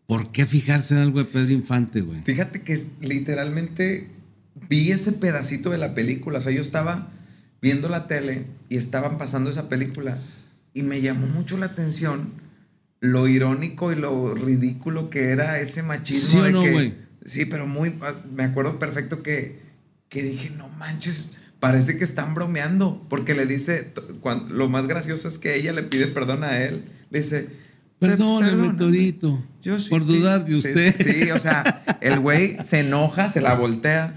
[0.07, 2.23] ¿Por qué fijarse en algo de Pedro Infante, güey?
[2.23, 4.09] Fíjate que literalmente
[4.69, 6.39] vi ese pedacito de la película.
[6.39, 7.13] O sea, yo estaba
[7.61, 10.19] viendo la tele y estaban pasando esa película
[10.73, 12.33] y me llamó mucho la atención
[13.01, 16.41] lo irónico y lo ridículo que era ese machismo.
[16.41, 16.95] ¿Sí de no, que-?
[17.25, 17.95] Sí, pero muy.
[18.03, 19.61] ah, Me acuerdo perfecto que,
[20.09, 21.33] que dije, no manches.
[21.61, 25.73] Parece que están bromeando, porque le dice, t- cuan- lo más gracioso es que ella
[25.73, 26.85] le pide perdón a él.
[27.11, 27.49] Le dice,
[27.99, 28.79] Perdóneme, "Perdóname".
[28.79, 30.95] Torito, Yo sí por dudar de usted.
[30.97, 34.15] Sí, sí, o sea, el güey se enoja, se la voltea.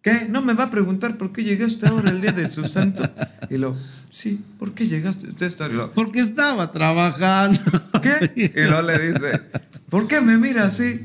[0.00, 0.26] ¿Qué?
[0.30, 3.02] ¿No me va a preguntar por qué llegaste ahora el día de su santo?
[3.50, 3.76] Y lo,
[4.08, 5.26] sí, ¿por qué llegaste?
[5.30, 7.58] Usted está- lo, Porque estaba trabajando.
[8.00, 8.52] ¿Qué?
[8.54, 9.40] Y luego le dice,
[9.90, 11.04] ¿por qué me mira así?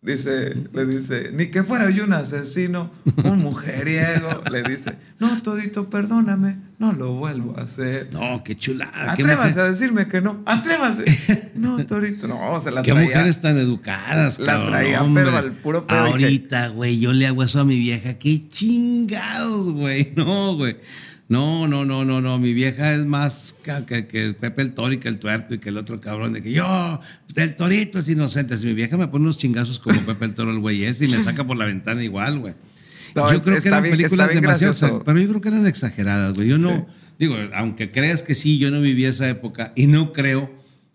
[0.00, 2.90] Dice, le dice, ni que fuera yo un asesino,
[3.24, 4.42] un mujeriego.
[4.52, 8.08] Le dice, no, todito, perdóname, no lo vuelvo a hacer.
[8.12, 9.12] No, qué chulada.
[9.12, 11.50] Atrévase a decirme que no, atrévase.
[11.56, 13.08] No, Torito, no, se la Qué traía.
[13.08, 15.24] mujeres tan educadas, La cabrón, traía, hombre.
[15.24, 18.14] pero al puro pedo, Ahorita, güey, yo le hago eso a mi vieja.
[18.14, 20.12] Qué chingados, güey.
[20.16, 20.76] No, güey.
[21.28, 22.38] No, no, no, no, no.
[22.38, 23.54] Mi vieja es más
[23.86, 26.32] que, que el Pepe el Toro y que el Tuerto y que el otro cabrón.
[26.32, 27.00] De que yo,
[27.36, 28.56] el Torito es inocente.
[28.56, 31.08] Si mi vieja me pone unos chingazos como Pepe el Toro, el güey ese, y
[31.08, 32.54] me saca por la ventana igual, güey.
[33.14, 34.72] No, yo es- creo que eran bien- películas demasiado.
[34.72, 35.02] gracioso.
[35.04, 36.48] Pero yo creo que eran exageradas, güey.
[36.48, 36.70] Yo no.
[36.76, 36.84] Sí.
[37.18, 40.54] Digo, aunque creas que sí, yo no viví esa época y no creo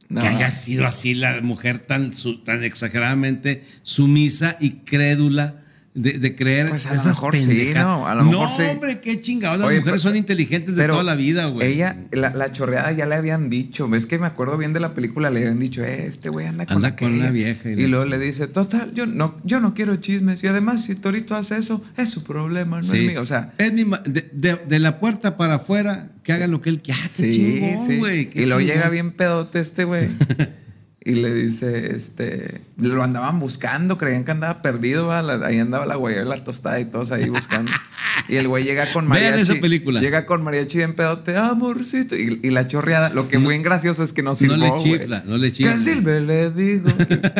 [0.10, 0.22] No.
[0.22, 5.63] que haya sido así la mujer tan, su- tan exageradamente sumisa y crédula
[5.96, 7.72] de, de creer Pues a lo esas mejor sí.
[7.76, 8.08] ¿no?
[8.08, 8.64] A lo mejor sí.
[8.64, 9.60] hombre, qué chingados.
[9.60, 11.74] Las Oye, mujeres pero- son inteligentes de toda la vida, güey.
[11.74, 13.88] Ella, la, la chorreada ya le habían dicho.
[13.88, 16.66] Ves que me acuerdo bien de la película, le habían dicho, eh, este güey anda
[16.66, 17.24] con Anda con aquella".
[17.26, 20.44] una vieja y Y, la luego le dice, total, yo no, yo no quiero chismes.
[20.44, 22.98] Y además, si Torito hace eso, es su problema, no Sí.
[22.98, 23.22] es mío.
[23.22, 26.70] O sea, Es mi de, de- de la puerta para afuera, que haga lo que
[26.70, 27.00] él quiera.
[27.04, 28.30] Ah, sí, chingón, güey.
[28.34, 30.08] Y luego llega bien pedote este güey.
[31.06, 36.24] Y le dice, este, lo andaban buscando, creían que andaba perdido, ahí andaba la güey,
[36.24, 37.72] la tostada y todos ahí buscando.
[38.30, 39.52] Y el güey llega con Vean mariachi.
[39.52, 40.00] esa película.
[40.00, 42.16] Llega con mariachi bien pedote, amorcito.
[42.16, 44.76] Y, y la chorreada, lo que No- muy gracioso es que no no silbó, le
[44.78, 45.74] chifla, no le chifla.
[45.74, 46.88] Que silbe, le digo.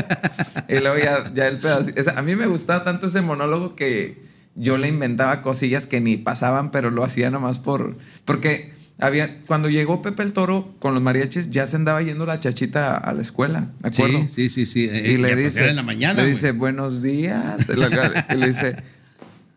[0.68, 2.02] y luego ya, ya el pedacito.
[2.02, 4.22] o sea, a mí me gustaba tanto ese monólogo que
[4.56, 7.96] yo le inventaba cosillas que ni pasaban, pero lo hacía nomás por...
[8.26, 8.74] Porque
[9.06, 12.96] había, cuando llegó Pepe el Toro con los mariachis, ya se andaba yendo la chachita
[12.98, 14.20] a la escuela, ¿me acuerdo?
[14.28, 14.66] Sí, sí, sí.
[14.66, 14.80] sí.
[14.86, 16.22] Y Eh, le ya, pues, dice, en la mañana.
[16.22, 17.70] le dice, buenos días.
[17.70, 18.76] Y le dice,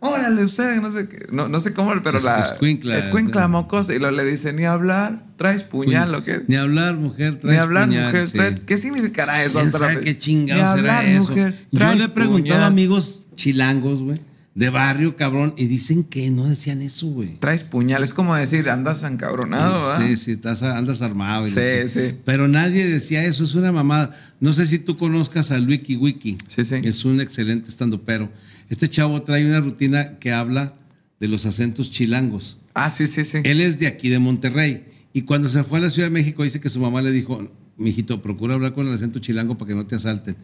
[0.00, 2.40] órale, usted, no sé qué, no, no sé cómo, pero Es- la...
[2.42, 2.98] escuincla.
[2.98, 3.94] Escuincla, mocosa.
[3.94, 6.42] Y luego le dice, ni hablar, traes puñal, ¿o qué?
[6.46, 8.26] Ni hablar, mujer, Ni traes hablar, puñal, mujer.
[8.28, 8.38] sí.
[8.38, 9.58] trae- ¿Qué significará eso?
[9.58, 11.30] ¿Quién sabe qué Ni chingados era hablar, eso?
[11.30, 14.20] mujer, Yo traes le he preguntado a amigos chilangos, güey,
[14.56, 17.36] de barrio, cabrón, y dicen que no decían eso, güey.
[17.38, 18.02] Traes puñal.
[18.02, 20.06] Es como decir, andas encabronado, ¿verdad?
[20.08, 21.46] Sí, sí, estás, andas armado.
[21.46, 22.16] y Sí, sí.
[22.24, 24.16] Pero nadie decía eso, es una mamada.
[24.40, 26.38] No sé si tú conozcas a Wiki Wiki.
[26.48, 26.76] Sí, sí.
[26.84, 28.32] Es un excelente estando pero.
[28.70, 30.74] Este chavo trae una rutina que habla
[31.20, 32.58] de los acentos chilangos.
[32.72, 33.38] Ah, sí, sí, sí.
[33.44, 34.86] Él es de aquí, de Monterrey.
[35.12, 37.52] Y cuando se fue a la Ciudad de México, dice que su mamá le dijo,
[37.76, 40.36] mijito, procura hablar con el acento chilango para que no te asalten.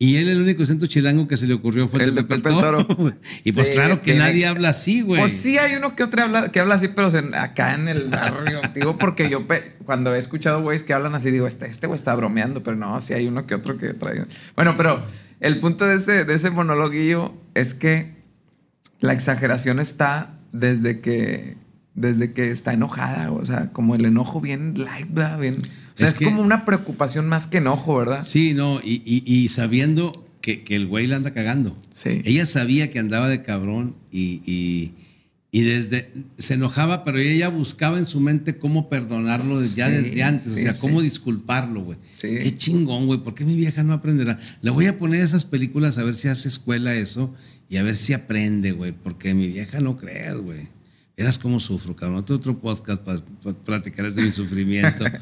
[0.00, 2.50] Y él, el único acento chilango que se le ocurrió fue el, El de Pepe
[2.50, 2.86] Toro.
[3.44, 5.20] Y pues Sí, claro que tiene- nadie habla así, güey.
[5.20, 8.60] Pues sí, hay uno que otro habla, que habla así, pero acá en el barrio.
[8.74, 9.44] digo, porque yo
[9.84, 13.00] cuando he escuchado güeyes que hablan así, digo, este, este güey está bromeando, pero no,
[13.00, 14.24] sí hay uno que otro que trae.
[14.54, 15.02] Bueno, pero
[15.40, 18.18] el punto de ese, de ese monologuillo es que
[19.00, 21.56] la exageración está desde que,
[21.94, 25.08] desde que está enojada, o sea, como el enojo bien light.
[25.40, 25.56] Bien,
[25.98, 28.22] sea, Es es, que- como una preocupación más que enojo, ¿verdad?
[28.24, 31.76] Sí, no, y, y- y sabiendo que, que el güey la anda cagando.
[32.00, 32.22] Sí.
[32.24, 34.94] Ella sabía que andaba de cabrón y, y-
[35.50, 40.22] y desde se enojaba, pero ella buscaba en su mente cómo perdonarlo ya Sí, desde
[40.22, 41.98] antes, o sea, cómo disculparlo, güey.
[42.20, 42.28] Sí.
[42.42, 44.38] Qué chingón, güey, ¿por qué mi vieja no aprenderá?
[44.60, 47.34] Le voy a poner esas películas a ver si hace escuela eso
[47.70, 50.68] y a ver si aprende, güey, porque mi vieja no creas, güey.
[51.18, 52.18] Eras como sufro, cabrón.
[52.20, 53.20] Otro, otro podcast para
[53.64, 55.04] platicar de mi sufrimiento.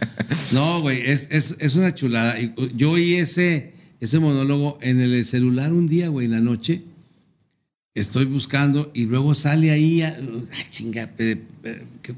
[0.52, 2.36] No, güey, es, es, es una chulada.
[2.56, 6.82] Uh, Yo oí ese, ese monólogo en el celular un día, güey, en la noche.
[7.94, 11.10] Estoy buscando y luego sale ahí, a- ah, chinga,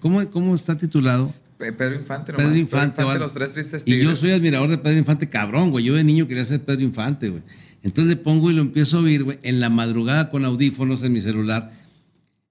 [0.00, 1.32] ¿cómo, ¿cómo está titulado?
[1.56, 2.46] Pe- Pedro Infante, nomás.
[2.48, 3.02] Pedro Infante.
[3.02, 3.24] o algo.
[3.24, 4.18] los tres tristes y yo tigres.
[4.18, 5.84] soy admirador de Pedro Infante, cabrón, güey.
[5.84, 7.42] Yo de niño quería ser Pedro Infante, güey.
[7.82, 11.12] Entonces le pongo y lo empiezo a oír, güey, en la madrugada con audífonos en
[11.12, 11.72] mi celular.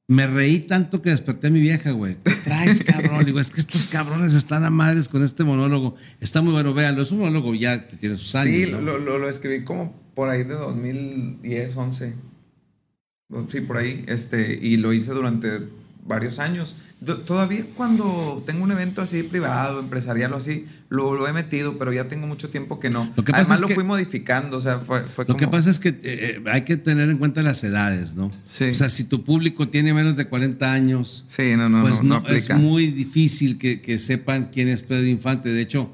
[0.09, 2.15] Me reí tanto que desperté a mi vieja, güey.
[2.23, 3.25] ¿Qué traes, traes, cabrón?
[3.25, 5.95] Digo, es que estos cabrones están a madres con este monólogo.
[6.21, 7.01] Está muy bueno, véanlo.
[7.01, 8.67] Es un monólogo ya que tiene sus años.
[8.67, 8.79] Sí, ¿no?
[8.79, 12.15] lo, lo, lo escribí como por ahí de 2010, 11.
[13.51, 14.05] Sí, por ahí.
[14.07, 15.59] Este, y lo hice durante
[16.07, 16.77] varios años.
[17.25, 21.93] Todavía cuando tengo un evento así privado, empresarial o así, lo, lo he metido, pero
[21.93, 23.11] ya tengo mucho tiempo que no.
[23.15, 25.37] Lo que pasa Además es lo que- fui modificando, o sea, fue, fue Lo como...
[25.37, 28.31] que pasa es que eh, eh, hay que tener en cuenta las edades, ¿no?
[28.51, 28.65] Sí.
[28.65, 32.23] O sea, si tu público tiene menos de 40 años, Sí, no, no, pues no,
[32.29, 35.49] es muy difícil que, que sepan quién es Pedro Infante.
[35.49, 35.91] De hecho,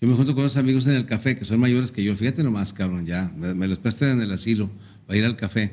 [0.00, 2.16] yo me junto con unos amigos en el café que son mayores que yo.
[2.16, 3.30] Fíjate nomás, cabrón, ya.
[3.36, 4.70] Me, me los prestan en el asilo
[5.06, 5.72] para ir al café.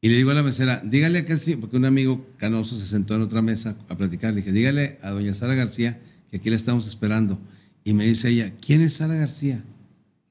[0.00, 2.86] Y le digo a la mesera, dígale a aquel señor, porque un amigo canoso se
[2.86, 4.32] sentó en otra mesa a platicar.
[4.32, 7.40] Le dije, dígale a doña Sara García que aquí la estamos esperando.
[7.84, 9.64] Y me dice ella, ¿quién es Sara García?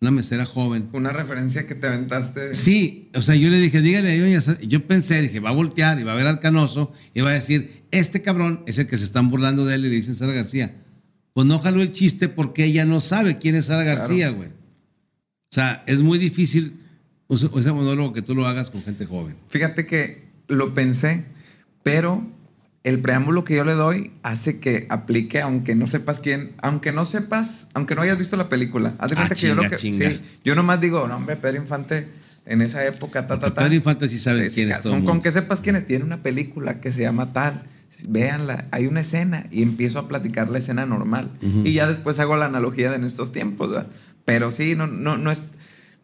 [0.01, 0.89] Una mesera joven.
[0.93, 2.53] Una referencia que te aventaste.
[2.53, 4.59] Sí, o sea, yo le dije, dígale a doña Sara.
[4.61, 7.33] Yo pensé, dije, va a voltear y va a ver al canoso y va a
[7.33, 10.33] decir, este cabrón es el que se están burlando de él y le dicen Sara
[10.33, 10.75] García.
[11.33, 14.49] Pues no jaló el chiste porque ella no sabe quién es Sara García, güey.
[14.49, 16.77] O sea, es muy difícil
[17.29, 19.35] ese ese monólogo que tú lo hagas con gente joven.
[19.49, 21.25] Fíjate que lo pensé,
[21.83, 22.25] pero
[22.83, 27.03] el preámbulo que yo le doy hace que aplique aunque no sepas quién, aunque no
[27.05, 28.93] sepas, aunque no hayas visto la película.
[28.99, 30.09] Haz de Ah, cuenta que yo lo chinga, que chinga.
[30.09, 32.07] sí, yo nomás digo, no, hombre, Pedro Infante
[32.45, 33.61] en esa época, ta, ta, ta.
[33.63, 35.23] Pedro Infante sí sabe Sí, quién es todo son- el Con mundo.
[35.23, 37.63] que sepas quién es, tiene una película que se llama tal.
[38.07, 41.31] Véanla, hay una escena y empiezo a platicar la escena normal.
[41.63, 43.87] Y ya después hago la analogía de en estos tiempos, ¿verdad?
[44.25, 45.41] Pero sí, no, no, no, es,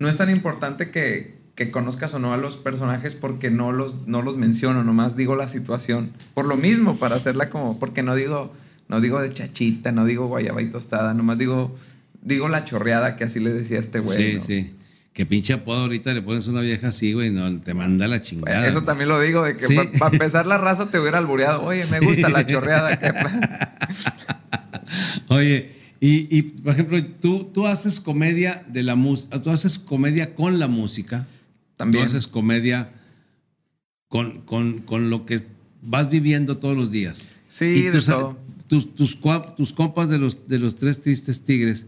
[0.02, 4.08] no es tan importante que, que conozcas o no a los personajes porque no los,
[4.08, 6.12] no los menciono, nomás digo la situación.
[6.34, 8.52] Por lo mismo, para hacerla como, porque no digo,
[8.89, 11.76] no digo de chachita, no digo guayaba y tostada, nomás digo,
[12.24, 14.18] digo la chorreada que así le decía a este güey.
[14.18, 14.43] sí, ¿no?
[14.43, 14.76] sí.
[15.14, 18.64] Que pinche apodo ahorita le pones una vieja así, güey, no, te manda la chingada.
[18.66, 18.86] Eso güey.
[18.86, 19.76] también lo digo, de que Sí.
[19.99, 21.62] para empezar la raza te hubiera albureado.
[21.64, 22.97] Oye, me gusta la chorreada.
[22.97, 23.12] que-
[25.28, 25.72] Oye,
[26.04, 30.58] y, y, por ejemplo, tú, tú haces comedia de la música, tú haces comedia con
[30.58, 31.28] la música,
[31.78, 32.04] También.
[32.04, 32.91] tú haces comedia
[34.08, 35.43] con, con, con lo que
[35.84, 37.28] vas viviendo todos los días.
[37.49, 38.39] Sí, y de tus, todo.
[38.66, 39.20] tus, tus,
[39.56, 41.86] tus compas de los, de los tres tristes tigres,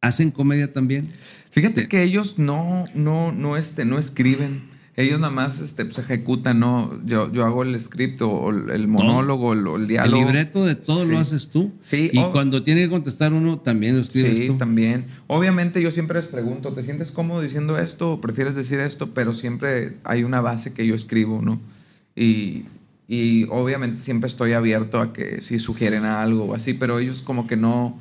[0.00, 1.08] ¿hacen comedia también?
[1.50, 4.71] Fíjate que ellos no, no, no, este, no escriben.
[4.94, 7.00] Ellos nada más este, pues, ejecutan, ¿no?
[7.06, 10.18] Yo, yo hago el script o el, monólogo, el, el El diálogo.
[10.22, 11.08] libreto de todo Sí.
[11.10, 11.72] lo haces tú.
[11.80, 14.58] Sí, Y cuando tiene que contestar uno, también lo escribes Sí, tú.
[14.58, 15.06] también.
[15.28, 19.14] Obviamente yo siempre les pregunto, ¿te sientes cómodo diciendo esto o prefieres decir esto?
[19.14, 21.58] Pero siempre hay una base que yo escribo, ¿no?
[22.14, 22.64] Y,
[23.08, 27.46] y obviamente siempre estoy abierto a que si sugieren algo o así, pero ellos como
[27.46, 27.98] que no,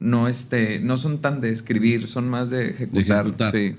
[0.00, 3.24] no, este, no son tan de escribir, son más de ejecutar.
[3.24, 3.52] ejecutar.
[3.52, 3.76] Sí.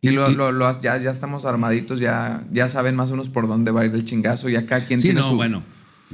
[0.00, 3.12] Y, Y- lo, y- lo- lo- ya, ya estamos armaditos, ya, ya saben más o
[3.12, 5.36] menos por dónde va a ir el chingazo, ya cada quien Sí, tiene no, su...
[5.36, 5.62] bueno,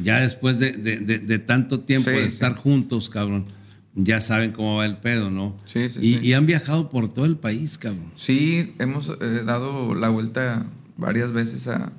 [0.03, 2.29] ya después de, de- de- de tanto tiempo Sí, de sí.
[2.29, 3.45] estar juntos, cabrón,
[3.95, 5.55] ya saben cómo va el pedo, ¿no?
[5.67, 6.21] Sí, sí, y, sí.
[6.23, 8.11] y han viajado por todo el país, cabrón.
[8.17, 10.65] Sí, hemos eh, dado la vuelta
[10.97, 11.93] varias veces a,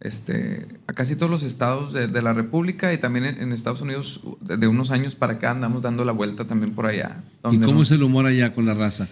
[0.00, 3.80] este, a casi todos los estados de, de la República y también en, en Estados
[3.80, 7.22] Unidos de, de unos años para acá andamos dando la vuelta también por allá.
[7.50, 9.08] ¿Y cómo no- es el humor allá con la raza?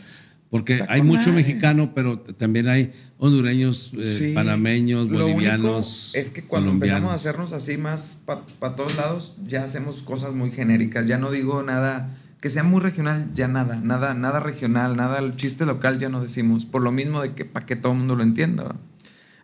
[0.50, 1.42] Porque hay mucho madre.
[1.42, 6.12] mexicano, pero también hay hondureños, eh, Sí, panameños, lo bolivianos.
[6.14, 10.32] único es que cuando empezamos a hacernos así más para todos lados, ya hacemos cosas
[10.34, 11.06] muy genéricas.
[11.06, 15.36] Ya no digo nada que sea muy regional, ya nada, nada, nada regional, nada el
[15.36, 16.64] chiste local ya no decimos.
[16.64, 18.76] Por lo mismo de que para que todo el mundo lo entienda.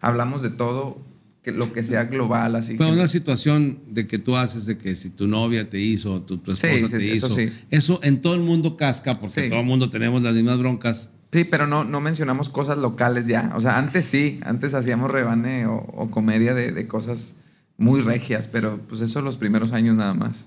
[0.01, 1.01] Hablamos de todo,
[1.43, 2.77] que lo que sea global, así.
[2.77, 6.35] Que- una situación de que tú haces de que si tu novia te hizo, tu,
[6.35, 7.37] esposa sí, te sí, hizo,
[7.71, 11.11] eso en todo el mundo casca, porque todo el mundo tenemos las mismas broncas.
[11.33, 13.53] Sí, pero no, no mencionamos cosas locales ya.
[13.57, 17.37] O sea, antes sí, antes hacíamos rebane o, o comedia de, de cosas
[17.79, 20.45] muy regias, pero pues eso los primeros años nada más.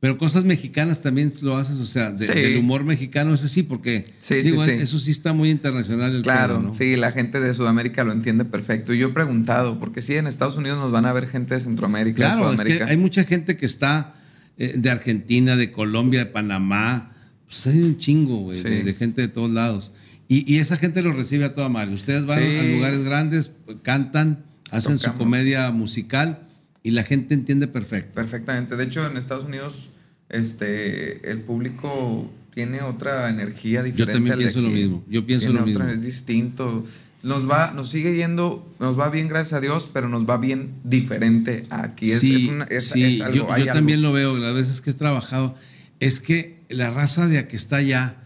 [0.00, 2.32] Pero cosas mexicanas también lo haces, o sea, de- Sí.
[2.40, 4.70] del humor mexicano, ese sí, porque Sí, digo, sí.
[4.70, 6.74] eso sí está muy internacional el Claro, pedo, ¿no?
[6.76, 8.94] sí, la gente de Sudamérica lo entiende perfecto.
[8.94, 11.60] Y yo he preguntado, porque sí, en Estados Unidos nos van a ver gente de
[11.60, 12.86] Centroamérica, Claro, es que Sudamérica.
[12.86, 14.14] hay mucha gente que está
[14.60, 17.12] eh, de Argentina, de Colombia, de Panamá.
[17.46, 19.92] Pues hay un chingo, güey, de, de gente de todos lados.
[20.28, 21.94] Y, y esa gente lo recibe a toda madre.
[21.94, 23.50] Ustedes van a lugares grandes,
[23.82, 26.40] cantan, hacen su comedia musical
[26.88, 28.12] y la gente entiende perfecto.
[28.14, 28.76] Perfectamente.
[28.76, 29.90] De hecho, en Estados Unidos,
[30.30, 34.14] este, el público tiene otra energía diferente.
[34.14, 35.04] también al de pienso lo mismo.
[35.08, 36.00] Yo pienso Tiene lo otra- mismo.
[36.00, 36.84] Es distinto.
[37.22, 40.70] Nos va, nos sigue yendo, nos va bien, gracias a Dios, pero nos va bien
[40.84, 42.10] diferente aquí.
[42.10, 43.72] Es, sí, es una- es- sí, es algo, yo, yo algo.
[43.74, 45.54] también lo veo, las veces que he trabajado,
[46.00, 48.16] es que la raza de aquí está allá,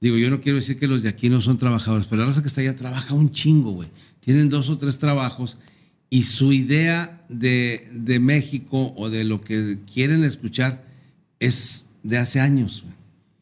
[0.00, 2.42] digo, yo no quiero decir que los de aquí no son trabajadores, pero la raza
[2.42, 3.88] que está allá trabaja un chingo, güey.
[4.20, 5.58] Tienen dos o tres trabajos
[6.10, 10.84] y su idea de, de México o de lo que quieren escuchar
[11.40, 12.84] es de hace años.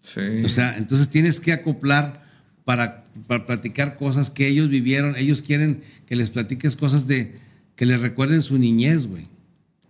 [0.01, 0.21] Sí.
[0.45, 2.25] O sea, entonces tienes que acoplar
[2.65, 5.17] para, para platicar cosas que ellos vivieron.
[5.17, 7.35] Ellos quieren que les platiques cosas de
[7.77, 9.25] que les recuerden su niñez, güey.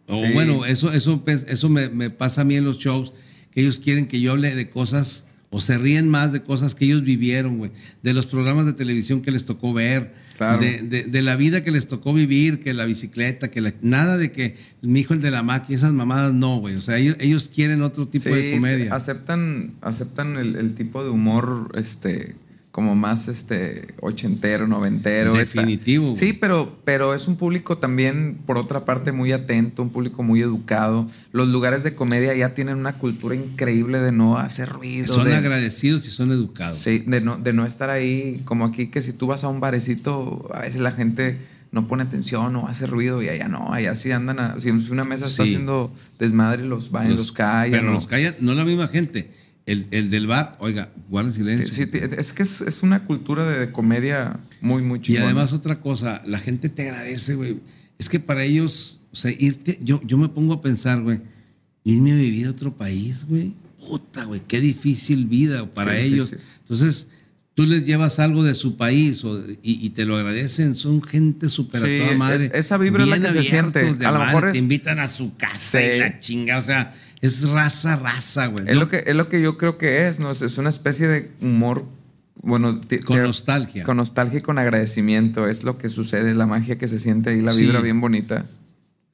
[0.07, 0.33] O Sí.
[0.33, 3.13] bueno, eso, eso, pues, eso me, me pasa a mí en los shows,
[3.53, 6.85] que ellos quieren que yo hable de cosas o se ríen más de cosas que
[6.85, 7.73] ellos vivieron, güey.
[8.03, 10.15] De los programas de televisión que les tocó ver,
[10.49, 10.59] Claro.
[10.63, 14.17] de, de- de la vida que les tocó vivir, que la bicicleta, que la- nada
[14.17, 16.77] de que mi hijo el de la máquina, esas mamadas no, güey.
[16.77, 18.95] O sea, ellos, ellos quieren otro tipo de comedia.
[18.95, 22.37] Aceptan, aceptan el, el tipo de humor, este,
[22.71, 25.35] como más este ochentero, noventero.
[25.35, 26.15] Definitivo.
[26.17, 30.41] Sí, pero, pero es un público también, por otra parte, muy atento, un público muy
[30.41, 31.09] educado.
[31.33, 35.09] Los lugares de comedia ya tienen una cultura increíble de no hacer ruido.
[35.09, 36.79] Son de, agradecidos y son educados.
[36.79, 39.59] Sí, de no, de no estar ahí, como aquí, que si tú vas a un
[39.59, 41.39] barecito, a veces la gente
[41.73, 45.05] no pone atención o hace ruido y allá no, allá sí andan, a- si una
[45.05, 47.71] mesa está haciendo desmadre, los van y los callan.
[47.73, 47.93] Pero ¿no?
[47.95, 49.31] los callan, no la misma gente.
[49.71, 51.73] El, el del bar, oiga, guarda silencio.
[51.73, 55.27] Sí, es que es, es una cultura de comedia muy, muy y chingona.
[55.27, 57.61] además otra cosa, la gente te agradece, güey.
[57.99, 61.21] Es que para ellos, o sea, irte, yo, yo me pongo a pensar, güey,
[61.85, 63.53] irme a vivir a otro país, güey.
[63.79, 66.31] Puta, güey, qué difícil vida para Qué ellos.
[66.33, 66.51] difícil.
[66.63, 67.09] Entonces,
[67.55, 70.75] tú les llevas algo de su país o- y, y te lo agradecen.
[70.75, 72.47] Son gente súper Sí, a toda madre.
[72.47, 73.81] es- esa vibra es la que se siente.
[73.81, 75.85] A lo madre, mejor es- Te invitan a su casa Sí.
[75.95, 76.59] y la chinga.
[76.59, 78.65] O sea, es raza, raza, güey.
[78.67, 80.31] es, Yo- lo que, es lo que yo creo que es, ¿no?
[80.31, 81.85] Es, es una especie de humor,
[82.43, 82.81] bueno...
[83.05, 83.85] Con nostalgia.
[83.85, 85.47] Con nostalgia y con agradecimiento.
[85.49, 87.63] Es lo que sucede, la magia que se siente ahí, la Sí.
[87.63, 88.45] vibra bien bonita.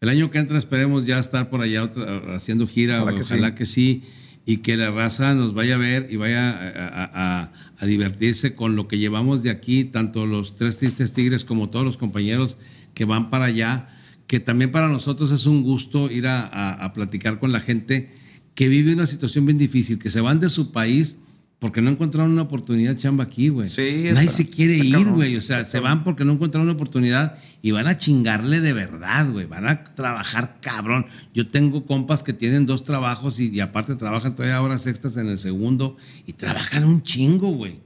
[0.00, 4.02] El año que entra esperemos ya estar por allá otra- haciendo gira, Ojalá que sí.
[4.04, 4.10] sí.
[4.48, 7.10] y que la raza nos vaya a ver y vaya a, a-
[7.42, 11.68] a- a divertirse con lo que llevamos de aquí, tanto los Tres Tristes Tigres como
[11.70, 12.56] todos los compañeros
[12.94, 13.88] que van para allá,
[14.26, 18.10] que también para nosotros es un gusto ir a, a- a platicar con la gente
[18.54, 21.18] que vive una situación bien difícil, que se van de su país
[21.58, 23.70] porque no encontraron una oportunidad chamba aquí, güey.
[23.70, 25.36] Sí, Nadie se quiere ir, güey.
[25.36, 29.30] O sea, se van porque no encontraron una oportunidad y van a chingarle de verdad,
[29.30, 29.46] güey.
[29.46, 31.06] Van a trabajar cabrón.
[31.32, 35.28] Yo tengo compas que tienen dos trabajos y, y aparte trabajan todavía horas extras en
[35.28, 35.96] el segundo
[36.26, 37.80] y trabajan un chingo, güey.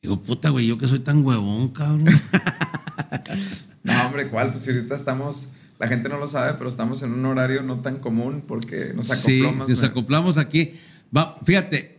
[0.00, 2.06] Digo, puta, güey, yo que soy tan huevón, cabrón.
[3.84, 4.52] No, hombre, ¿cuál?
[4.52, 5.48] Pues ahorita estamos...
[5.82, 9.08] La gente no lo sabe, pero estamos en un horario no tan común porque nos
[9.08, 9.66] sí, acoplamos.
[9.66, 9.88] si nos ¿no?
[9.88, 10.74] acoplamos aquí.
[11.16, 11.98] Va, fíjate,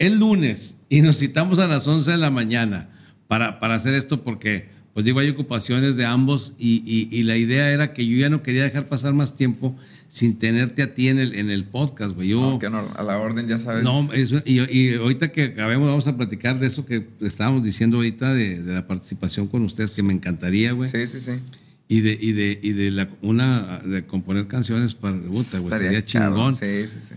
[0.00, 2.90] el lunes y nos citamos a las 11 de la mañana
[3.28, 7.36] para, para hacer esto porque, pues digo, hay ocupaciones de ambos y, y- y la
[7.36, 9.76] idea era que yo ya no quería dejar pasar más tiempo
[10.08, 12.28] sin tenerte a ti en el, en el podcast, güey.
[12.30, 13.84] Yo, No, que no, a la orden, ya sabes.
[13.84, 17.98] no, es- y, y ahorita que acabemos vamos a platicar de eso que estábamos diciendo
[17.98, 20.90] ahorita de, de la participación con ustedes, que me encantaría, güey.
[20.90, 21.32] Sí, sí, sí.
[21.88, 26.54] Y de, y de, y de la, una, de componer canciones para, puta, estaría cabrón.
[26.54, 26.56] chingón.
[26.56, 27.14] Sí, sí, sí.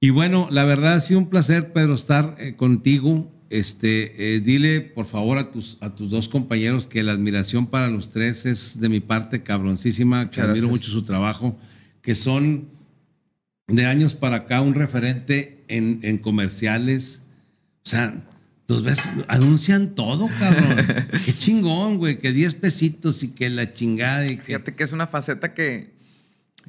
[0.00, 3.32] Y bueno, la verdad ha sido un placer, Pedro, estar eh, contigo.
[3.50, 7.88] Este, eh, dile por favor a tus, a tus dos compañeros que la admiración para
[7.88, 11.58] los tres es de mi parte cabroncísima, que admiro mucho su trabajo,
[12.02, 12.68] que son
[13.66, 17.22] de años para acá un referente en, en comerciales.
[17.84, 18.24] O sea,
[18.68, 20.76] los ves, anuncian todo, cabrón.
[21.24, 24.42] Qué chingón, güey, que 10 pesitos y que la chingada y que...
[24.42, 25.94] Fíjate que es una faceta que,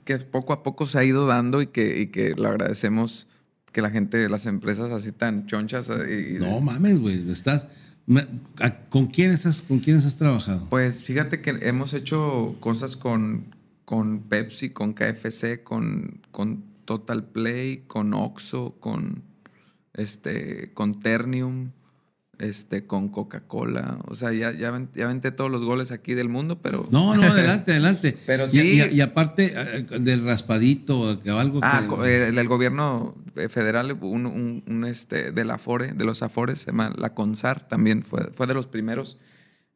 [0.06, 3.28] que poco a poco se ha ido dando y que, y que le agradecemos
[3.74, 5.90] que la gente, las empresas así tan chonchas.
[5.90, 7.68] eh, y- y- No mames, güey, estás...
[8.90, 10.66] ¿Con quiénes has, con quiénes has trabajado?
[10.70, 13.54] Pues fíjate que hemos hecho cosas con,
[13.86, 19.22] con Pepsi, con KFC, con, con Total Play, con Oxxo, con,
[19.94, 21.70] este, con Ternium,
[22.40, 24.00] este, con Coca-Cola.
[24.08, 26.88] O sea, ya, ya, ya aventé todos los goles aquí del mundo, pero...
[26.92, 28.18] No, no, adelante, adelante.
[28.26, 28.60] Pero sí-
[28.90, 32.06] Y, y aparte eh, del raspadito, que algo Ah, que...
[32.28, 36.68] eh, del gobierno eh, federal, un, un- un, este, del Afore, de los Afores, se
[36.68, 39.18] llama la CONSAR, también fue, fue de los primeros.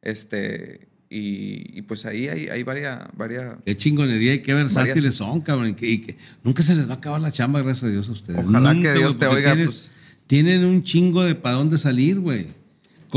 [0.02, 3.56] Este, y, y pues ahí hay, hay varias, varias...
[3.64, 5.68] Qué chingonería y qué versátiles Varias- son, cabrón.
[5.68, 8.08] Y que, y que nunca se les va a acabar la chamba, gracias a Dios
[8.08, 8.44] a ustedes.
[8.44, 9.90] Ojalá que Dios te oiga, tienes- pues.
[10.26, 12.46] Tienen un chingo de para dónde salir, güey.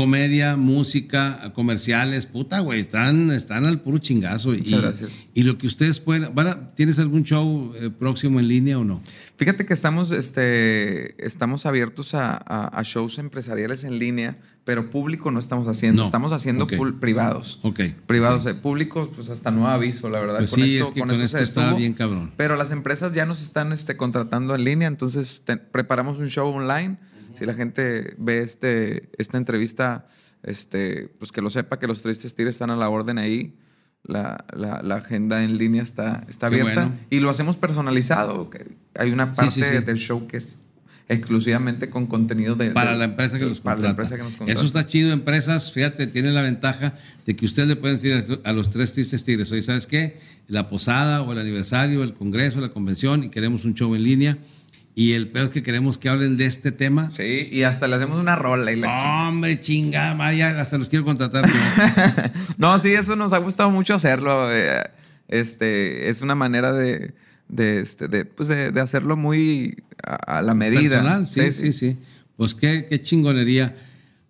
[0.02, 2.78] Comedia, música, comerciales, puta, güey.
[2.78, 4.54] Están, están al puro chingazo.
[4.54, 5.22] y, Muchas gracias.
[5.34, 6.32] Y lo que ustedes pueden...
[6.36, 9.02] ¿van a- ¿Tienes algún show eh, próximo en línea o no?
[9.38, 15.32] Fíjate que estamos, este, estamos abiertos a, a- a shows empresariales en línea, pero público
[15.32, 16.02] no estamos haciendo.
[16.02, 16.06] No.
[16.06, 16.74] Estamos haciendo Ok.
[16.74, 17.58] pul- privados.
[17.64, 17.80] Ok.
[18.06, 20.38] Privados, eh, públicos, pues hasta no aviso, la verdad.
[20.38, 21.76] Pues sí, es que con esto se está detuvo.
[21.78, 22.30] bien cabrón.
[22.36, 26.48] Pero las empresas ya nos están este, contratando en línea, entonces te- preparamos un show
[26.52, 26.98] online.
[27.38, 30.06] Si la gente ve este, esta entrevista,
[30.42, 33.54] este, pues que lo sepa que los Tristes Tigres están a la orden ahí.
[34.04, 36.72] la, la- la agenda en línea está, está abierta.
[36.74, 36.92] bueno.
[37.10, 38.48] Y lo hacemos personalizado.
[38.96, 39.84] Hay una parte Sí, sí, sí.
[39.84, 40.54] del show que es
[41.08, 42.70] exclusivamente con contenido de...
[42.70, 43.82] para de- la empresa que los Para contrata.
[43.82, 44.52] la empresa que nos contrata.
[44.58, 46.94] Eso está chido, empresas, fíjate, tienen la ventaja
[47.26, 50.18] de que ustedes le pueden decir a los tres tristes tigres, oye, ¿sabes qué?
[50.48, 54.38] La posada o el aniversario, el congreso, la convención y queremos un show en línea
[55.00, 57.08] y el peor es que queremos que hablen de este tema.
[57.10, 59.28] Sí, y hasta le hacemos una rola y la.
[59.28, 61.46] Hombre, chingada, madre, ya hasta los quiero contratar.
[61.46, 61.52] yo.
[62.58, 64.52] No, sí, eso nos ha gustado mucho hacerlo.
[64.52, 64.82] eh,
[65.28, 67.14] Este, es una manera de,
[67.48, 71.00] de, este, de, pues de, de hacerlo muy a, a la medida.
[71.02, 71.96] Personal, sí, sí, sí,
[72.36, 73.76] Pues qué, qué chingonería.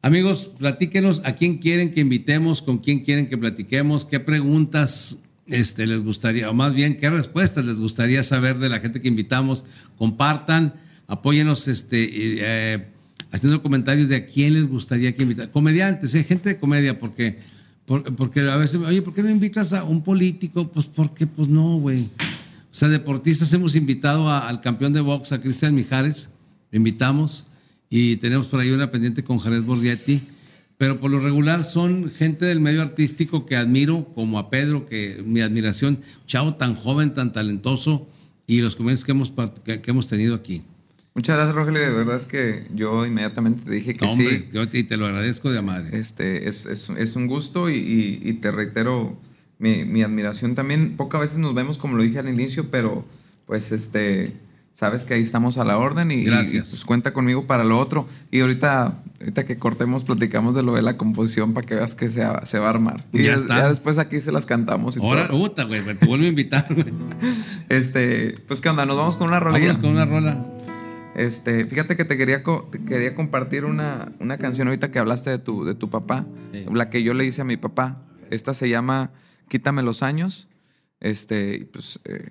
[0.03, 5.87] Amigos, platíquenos a quién quieren que invitemos, con quién quieren que platiquemos, qué preguntas este,
[5.87, 9.65] les gustaría, o más bien, qué respuestas les gustaría saber de la gente que invitamos.
[9.97, 10.75] Compartan,
[11.07, 12.09] apóyenos este,
[12.75, 12.87] eh,
[13.33, 15.51] haciendo comentarios de a quién les gustaría que invitar.
[15.51, 17.39] Comediantes, eh, gente de comedia, porque,
[17.87, 20.69] por- porque a veces, oye, ¿por qué no invitas a un político?
[20.71, 22.01] Pues porque, pues no, güey.
[22.71, 26.29] O sea, deportistas hemos invitado al campeón de box, a Cristian Mijares,
[26.71, 27.47] lo invitamos
[27.91, 30.21] y tenemos por ahí una pendiente con Jared Borghetti,
[30.79, 35.23] pero por lo regular son gente del medio artístico que admiro, como a Pedro, que
[35.27, 38.09] mi admiración, chavo tan joven, tan talentoso,
[38.47, 39.33] y los comediantes que hemos,
[39.65, 40.63] que, que hemos tenido aquí.
[41.15, 41.81] Muchas gracias, Rogelio.
[41.83, 44.45] De verdad es que yo inmediatamente te dije que hombre, sí.
[44.53, 45.99] yo te, te lo agradezco de madre.
[45.99, 49.19] Este, es, es, es un gusto y, y- y te reitero
[49.59, 50.97] mi, mi admiración también.
[50.97, 53.05] Pocas veces nos vemos, como lo dije al inicio, pero
[53.47, 54.33] pues este,
[54.75, 56.69] sabes que ahí estamos a la orden y, Gracias.
[56.69, 58.07] y, pues, cuenta conmigo para lo otro.
[58.31, 62.09] Y ahorita, ahorita que cortemos, platicamos de lo de la composición para que veas que
[62.09, 63.05] se, va- se va a armar.
[63.13, 63.57] Y Ya está.
[63.59, 64.97] ya después aquí se las cantamos.
[64.97, 66.87] Y Ahora, puta, güey, te vuelvo a invitar, güey.
[67.69, 69.73] Este, pues qué onda, nos vamos con una rolilla.
[69.75, 70.47] Vámonos con una rola.
[71.15, 75.39] Este, fíjate que te quería, te quería compartir una, una canción ahorita que hablaste de
[75.39, 76.65] tu, de tu papá, Sí.
[76.73, 78.03] la que yo le hice a mi papá.
[78.31, 79.11] Esta se llama
[79.49, 80.49] Quítame los años.
[81.01, 82.31] Este, pues eh,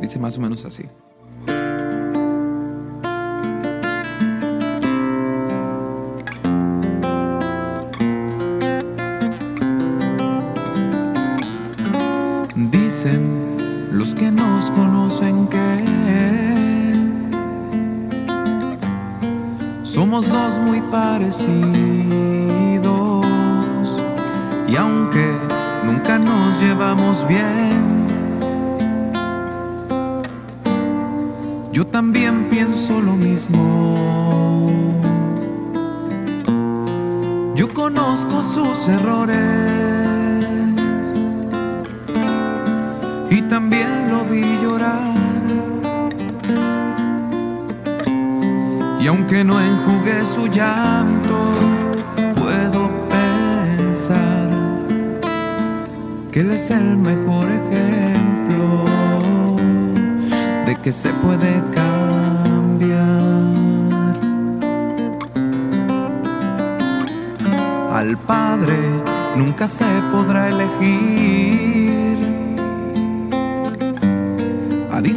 [0.00, 0.84] dice más o menos así.
[14.06, 15.82] Los que nos conocen que
[19.82, 21.46] somos dos muy parecidos
[24.68, 25.34] y aunque
[25.84, 28.06] nunca nos llevamos bien,
[31.72, 34.70] yo también pienso lo mismo.
[37.56, 39.66] Yo conozco sus errores
[43.30, 43.95] y también
[44.30, 45.14] vi llorar.
[49.00, 51.38] Y aunque no enjugué su llanto,
[52.34, 54.50] puedo pensar
[56.32, 58.84] que él es el mejor ejemplo
[60.66, 62.36] de que se puede cambiar.
[67.92, 68.76] Al padre
[69.36, 71.85] nunca se podrá elegir,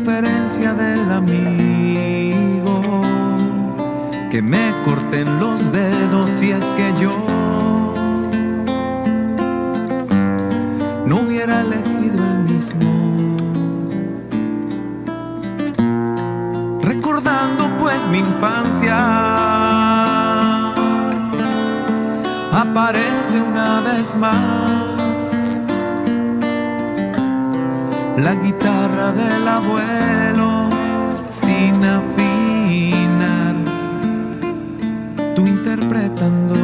[0.09, 2.81] a diferencia del amigo
[4.31, 7.13] que me corten los dedos si es que yo
[11.05, 13.37] no hubiera elegido el mismo.
[16.81, 18.97] Recordando pues mi infancia,
[22.51, 24.58] aparece una vez más
[28.21, 30.69] la guitarra del abuelo
[31.29, 33.55] sin afinar,
[35.35, 36.58] tú interpretando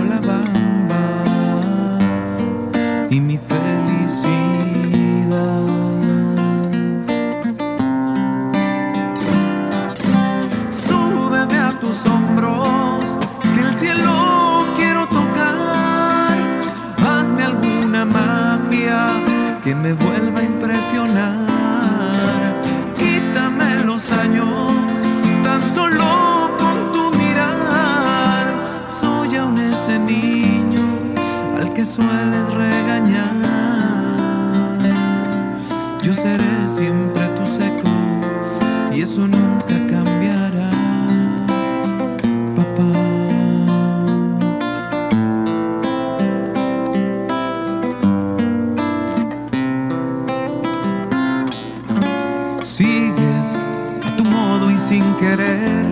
[54.95, 55.85] sin querer,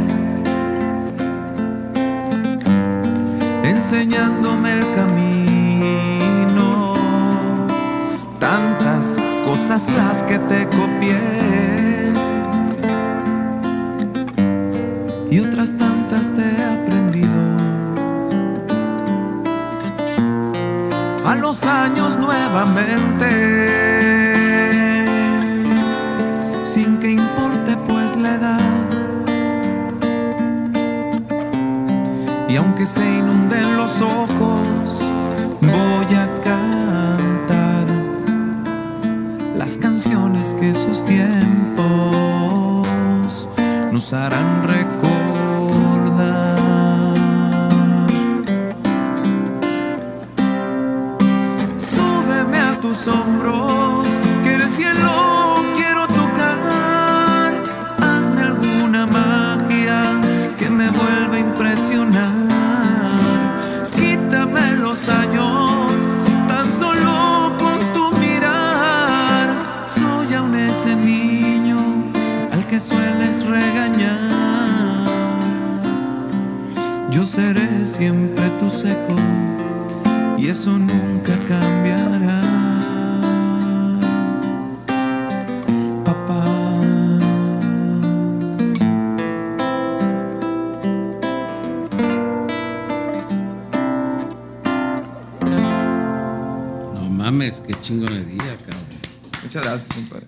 [3.64, 6.94] enseñándome el camino
[9.74, 11.20] todas las que te copié
[15.32, 17.42] y otras tantas te he aprendido.
[21.26, 24.13] A los años nuevamente,
[32.54, 35.02] Y aunque se inunden los ojos,
[35.60, 37.88] voy a cantar
[39.58, 41.88] las canciones que sus tiempos
[43.92, 44.63] nos harán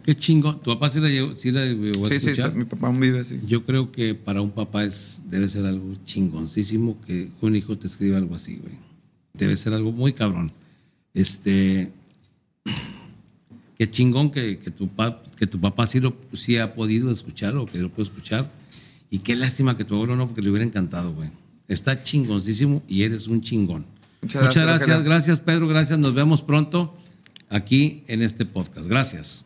[0.06, 0.56] Qué chingo.
[0.58, 2.54] ¿Tu papá sí la, llegó, sí la llegó a Sí, sí, escuchar?
[2.54, 3.40] mi papá aún vive así.
[3.48, 7.88] Yo creo que para un papá es, debe ser algo chingoncísimo que un hijo te
[7.88, 8.76] escriba algo así, güey.
[9.34, 10.52] Debe ser algo muy cabrón.
[11.14, 11.92] Este.
[13.78, 17.58] Qué chingón que, que tu, pa- que tu papá sí, lo, sí ha podido escuchar
[17.58, 18.50] o que lo puede escuchar.
[19.10, 21.30] Y qué lástima que tu abuelo no, porque le hubiera encantado, güey.
[21.68, 23.86] Está chingoncísimo y eres un chingón.
[24.22, 26.00] Muchas Muchas gracias, gracias, gracias Pedro, gracias.
[26.00, 26.96] Nos vemos pronto
[27.50, 28.88] aquí en este podcast.
[28.88, 29.45] Gracias.